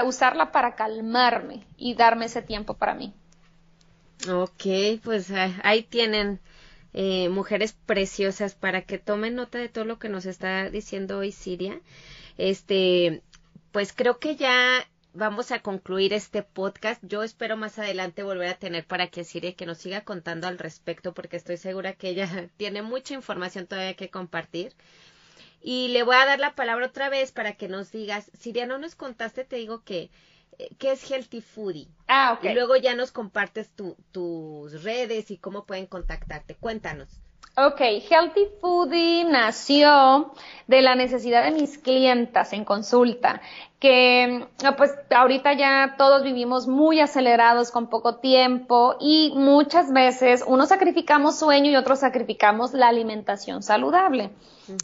[0.04, 3.14] usarla para calmarme y darme ese tiempo para mí.
[4.30, 6.40] Ok, pues eh, ahí tienen
[6.92, 11.32] eh, mujeres preciosas para que tomen nota de todo lo que nos está diciendo hoy
[11.32, 11.80] Siria.
[12.38, 13.22] Este,
[13.72, 17.02] pues creo que ya vamos a concluir este podcast.
[17.04, 20.58] Yo espero más adelante volver a tener para que Siria que nos siga contando al
[20.58, 24.74] respecto porque estoy segura que ella tiene mucha información todavía que compartir.
[25.62, 28.76] Y le voy a dar la palabra otra vez para que nos digas, Siria, no
[28.78, 30.10] nos contaste, te digo que
[30.58, 31.88] eh, qué es Healthy Foodie.
[32.06, 32.44] Ah, ok.
[32.44, 33.70] Y luego ya nos compartes
[34.12, 36.54] tus redes y cómo pueden contactarte.
[36.56, 37.08] Cuéntanos.
[37.56, 40.32] Ok, Healthy Foodie nació
[40.66, 43.40] de la necesidad de mis clientas en consulta,
[43.78, 50.70] que pues ahorita ya todos vivimos muy acelerados con poco tiempo y muchas veces unos
[50.70, 54.30] sacrificamos sueño y otros sacrificamos la alimentación saludable.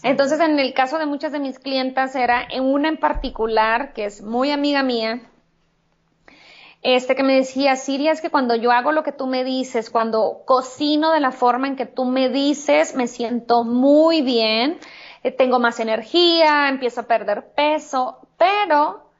[0.04, 4.04] Entonces, en el caso de muchas de mis clientas era en una en particular que
[4.04, 5.22] es muy amiga mía,
[6.82, 9.90] este que me decía, Siria, es que cuando yo hago lo que tú me dices,
[9.90, 14.78] cuando cocino de la forma en que tú me dices, me siento muy bien,
[15.22, 19.10] eh, tengo más energía, empiezo a perder peso, pero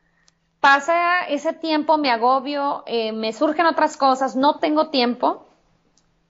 [0.61, 5.47] pasa ese tiempo, me agobio, eh, me surgen otras cosas, no tengo tiempo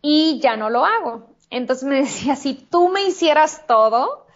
[0.02, 1.28] y ya no lo hago.
[1.50, 4.26] Entonces me decía, si tú me hicieras todo,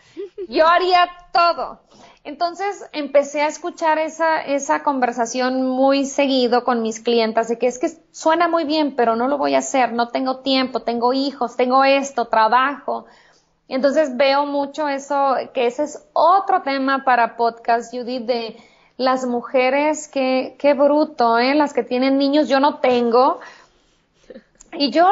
[0.48, 1.80] yo haría todo.
[2.24, 7.78] Entonces empecé a escuchar esa, esa conversación muy seguido con mis clientas de que es
[7.78, 11.54] que suena muy bien, pero no lo voy a hacer, no tengo tiempo, tengo hijos,
[11.56, 13.04] tengo esto, trabajo.
[13.68, 18.56] Entonces veo mucho eso, que ese es otro tema para podcast, Judith, de
[18.96, 21.54] las mujeres, que, qué bruto, ¿eh?
[21.54, 23.40] Las que tienen niños, yo no tengo.
[24.72, 25.06] Y yo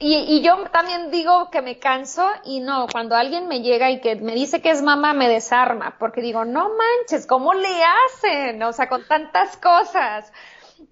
[0.00, 4.14] y, yo también digo que me canso y no, cuando alguien me llega y que
[4.14, 8.62] me dice que es mamá, me desarma, porque digo, no manches, ¿cómo le hacen?
[8.62, 10.32] O sea, con tantas cosas.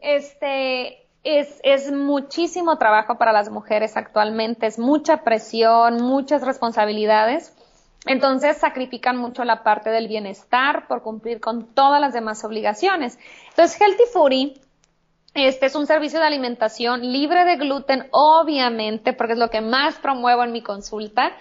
[0.00, 7.54] Este, es, es muchísimo trabajo para las mujeres actualmente, es mucha presión, muchas responsabilidades.
[8.06, 13.18] Entonces sacrifican mucho la parte del bienestar por cumplir con todas las demás obligaciones.
[13.50, 14.65] Entonces, Healthy Foodie
[15.36, 19.96] este es un servicio de alimentación libre de gluten, obviamente, porque es lo que más
[19.96, 21.36] promuevo en mi consulta.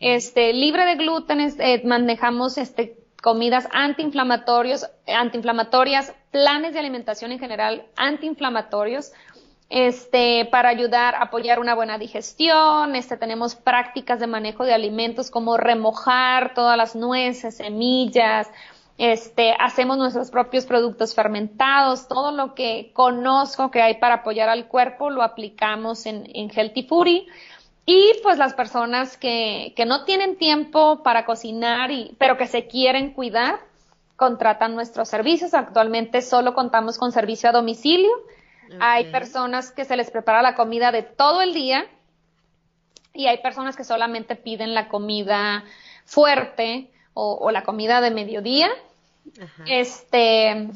[0.00, 7.86] Este, libre de gluten, eh, manejamos este, comidas antiinflamatorios, antiinflamatorias, planes de alimentación en general
[7.96, 9.12] antiinflamatorios,
[9.68, 15.30] este, para ayudar a apoyar una buena digestión, este, tenemos prácticas de manejo de alimentos
[15.30, 18.48] como remojar todas las nueces, semillas,
[18.98, 24.68] este, hacemos nuestros propios productos fermentados, todo lo que conozco que hay para apoyar al
[24.68, 27.26] cuerpo lo aplicamos en, en Healthy Foodie.
[27.84, 32.66] Y pues las personas que, que no tienen tiempo para cocinar y, pero que se
[32.66, 33.60] quieren cuidar,
[34.16, 35.54] contratan nuestros servicios.
[35.54, 38.10] Actualmente solo contamos con servicio a domicilio.
[38.80, 41.86] Hay personas que se les prepara la comida de todo el día
[43.12, 45.62] y hay personas que solamente piden la comida
[46.04, 48.68] fuerte o, la comida de mediodía.
[49.66, 50.68] Este,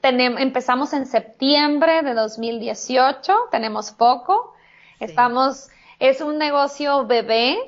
[0.00, 4.54] tenemos, empezamos en septiembre de 2018, tenemos poco.
[5.00, 5.68] Estamos,
[5.98, 7.58] es un negocio bebé.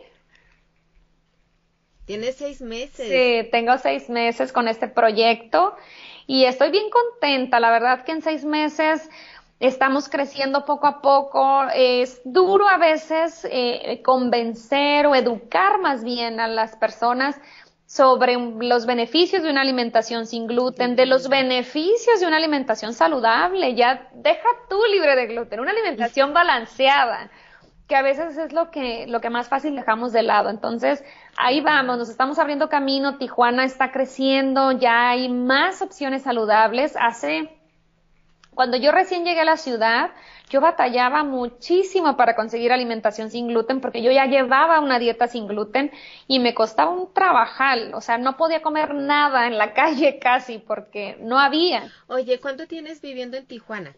[2.05, 3.09] Tienes seis meses.
[3.09, 5.75] Sí, tengo seis meses con este proyecto
[6.29, 7.59] y estoy bien contenta.
[7.59, 9.11] La verdad que en seis meses
[9.59, 11.65] estamos creciendo poco a poco.
[11.75, 17.37] Es duro a veces eh, convencer o educar más bien a las personas
[17.87, 23.75] sobre los beneficios de una alimentación sin gluten, de los beneficios de una alimentación saludable,
[23.75, 27.31] ya deja tú libre de gluten, una alimentación balanceada,
[27.87, 30.51] que a veces es lo que, lo que más fácil dejamos de lado.
[30.51, 31.05] Entonces,
[31.37, 36.97] ahí vamos, nos estamos abriendo camino, Tijuana está creciendo, ya hay más opciones saludables.
[36.99, 37.56] Hace,
[38.57, 40.13] cuando yo recién llegué a la ciudad,
[40.49, 45.47] yo batallaba muchísimo para conseguir alimentación sin gluten porque yo ya llevaba una dieta sin
[45.47, 45.93] gluten
[46.27, 50.59] y me costaba un trabajal, o sea, no podía comer nada en la calle casi
[50.59, 51.93] porque no había.
[52.07, 53.95] Oye, ¿cuánto tienes viviendo en Tijuana?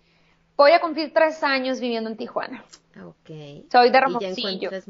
[0.56, 2.64] Voy a cumplir tres años viviendo en Tijuana.
[3.00, 3.70] Ok.
[3.70, 4.82] Soy de ya,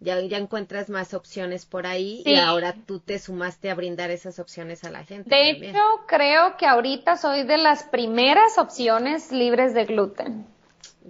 [0.00, 4.84] ya encuentras más opciones por ahí y ahora tú te sumaste a brindar esas opciones
[4.84, 5.28] a la gente.
[5.28, 10.46] De hecho, creo que ahorita soy de las primeras opciones libres de gluten.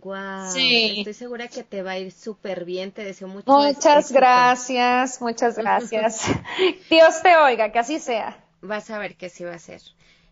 [0.03, 0.99] Wow, sí.
[0.99, 3.51] estoy segura que te va a ir súper bien, te deseo mucho.
[3.51, 6.23] Muchas gracias, muchas gracias.
[6.91, 8.43] Dios te oiga, que así sea.
[8.61, 9.83] Vas a ver que sí va a ser.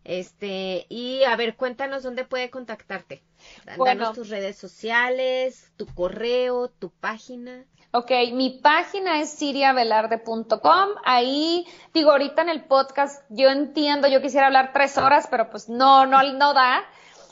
[0.05, 3.23] Este, y a ver, cuéntanos dónde puede contactarte.
[3.77, 7.65] Danos tus redes sociales, tu correo, tu página.
[7.97, 10.89] Ok, mi página es siriavelarde.com.
[11.03, 15.71] Ahí, digo, ahorita en el podcast, yo entiendo, yo quisiera hablar tres horas, pero pues
[15.71, 16.85] no, no, no da.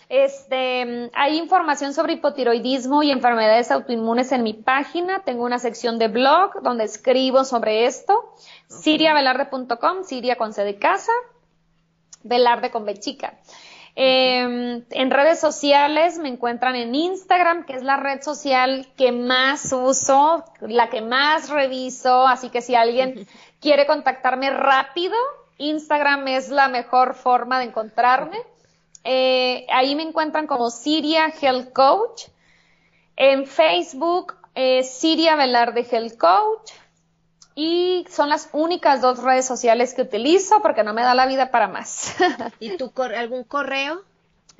[0.09, 5.23] Este, hay información sobre hipotiroidismo y enfermedades autoinmunes en mi página.
[5.23, 8.35] Tengo una sección de blog donde escribo sobre esto.
[8.69, 11.13] siriavelarde.com, Siria con C de casa,
[12.23, 13.35] Velarde con B chica.
[13.97, 19.73] Em, en redes sociales me encuentran en Instagram, que es la red social que más
[19.73, 23.27] uso, la que más reviso, así que si alguien
[23.61, 25.15] quiere contactarme rápido,
[25.59, 28.39] Instagram es la mejor forma de encontrarme.
[29.05, 32.25] Eh, ahí me encuentran como Siria Health Coach.
[33.17, 36.73] En Facebook eh, Siria Velarde Health Coach.
[37.55, 41.51] Y son las únicas dos redes sociales que utilizo porque no me da la vida
[41.51, 42.15] para más.
[42.61, 44.03] ¿Y tu algún correo?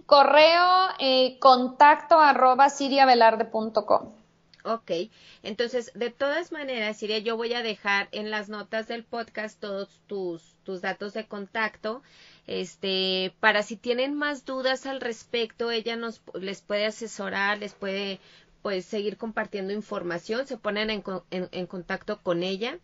[0.07, 4.13] Correo eh, contacto arroba siriavelarde.com.
[4.67, 4.91] Ok,
[5.43, 10.01] entonces de todas maneras, Siria, yo voy a dejar en las notas del podcast todos
[10.07, 12.03] tus, tus datos de contacto,
[12.47, 18.21] este, para si tienen más dudas al respecto, ella nos les puede asesorar, les puede
[18.65, 22.79] pues seguir compartiendo información, se ponen en, en, contacto con ella.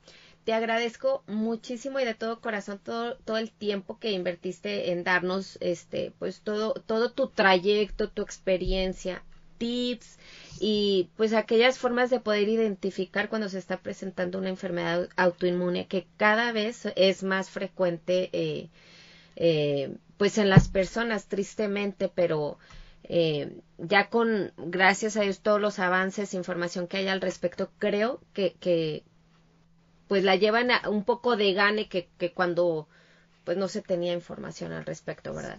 [0.45, 5.57] Te agradezco muchísimo y de todo corazón todo, todo el tiempo que invertiste en darnos
[5.62, 9.24] este pues todo todo tu trayecto, tu experiencia,
[9.57, 10.18] tips
[10.61, 16.07] y pues aquellas formas de poder identificar cuando se está presentando una enfermedad autoinmune que
[16.18, 18.68] cada vez es más frecuente eh,
[19.37, 22.59] eh, pues en las personas tristemente pero
[23.13, 28.21] eh, ya con, gracias a Dios, todos los avances, información que hay al respecto, creo
[28.33, 29.03] que, que
[30.07, 32.87] pues la llevan a un poco de gane que, que cuando
[33.43, 35.59] pues no se tenía información al respecto, ¿verdad?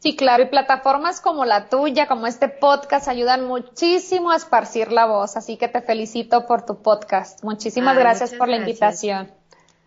[0.00, 5.06] Sí, claro, y plataformas como la tuya, como este podcast, ayudan muchísimo a esparcir la
[5.06, 7.42] voz, así que te felicito por tu podcast.
[7.42, 9.30] Muchísimas gracias por la invitación.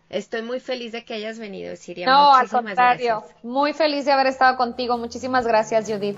[0.09, 2.07] Estoy muy feliz de que hayas venido, Siria.
[2.07, 4.97] No, al contrario, muy feliz de haber estado contigo.
[4.97, 6.17] Muchísimas gracias, Judith.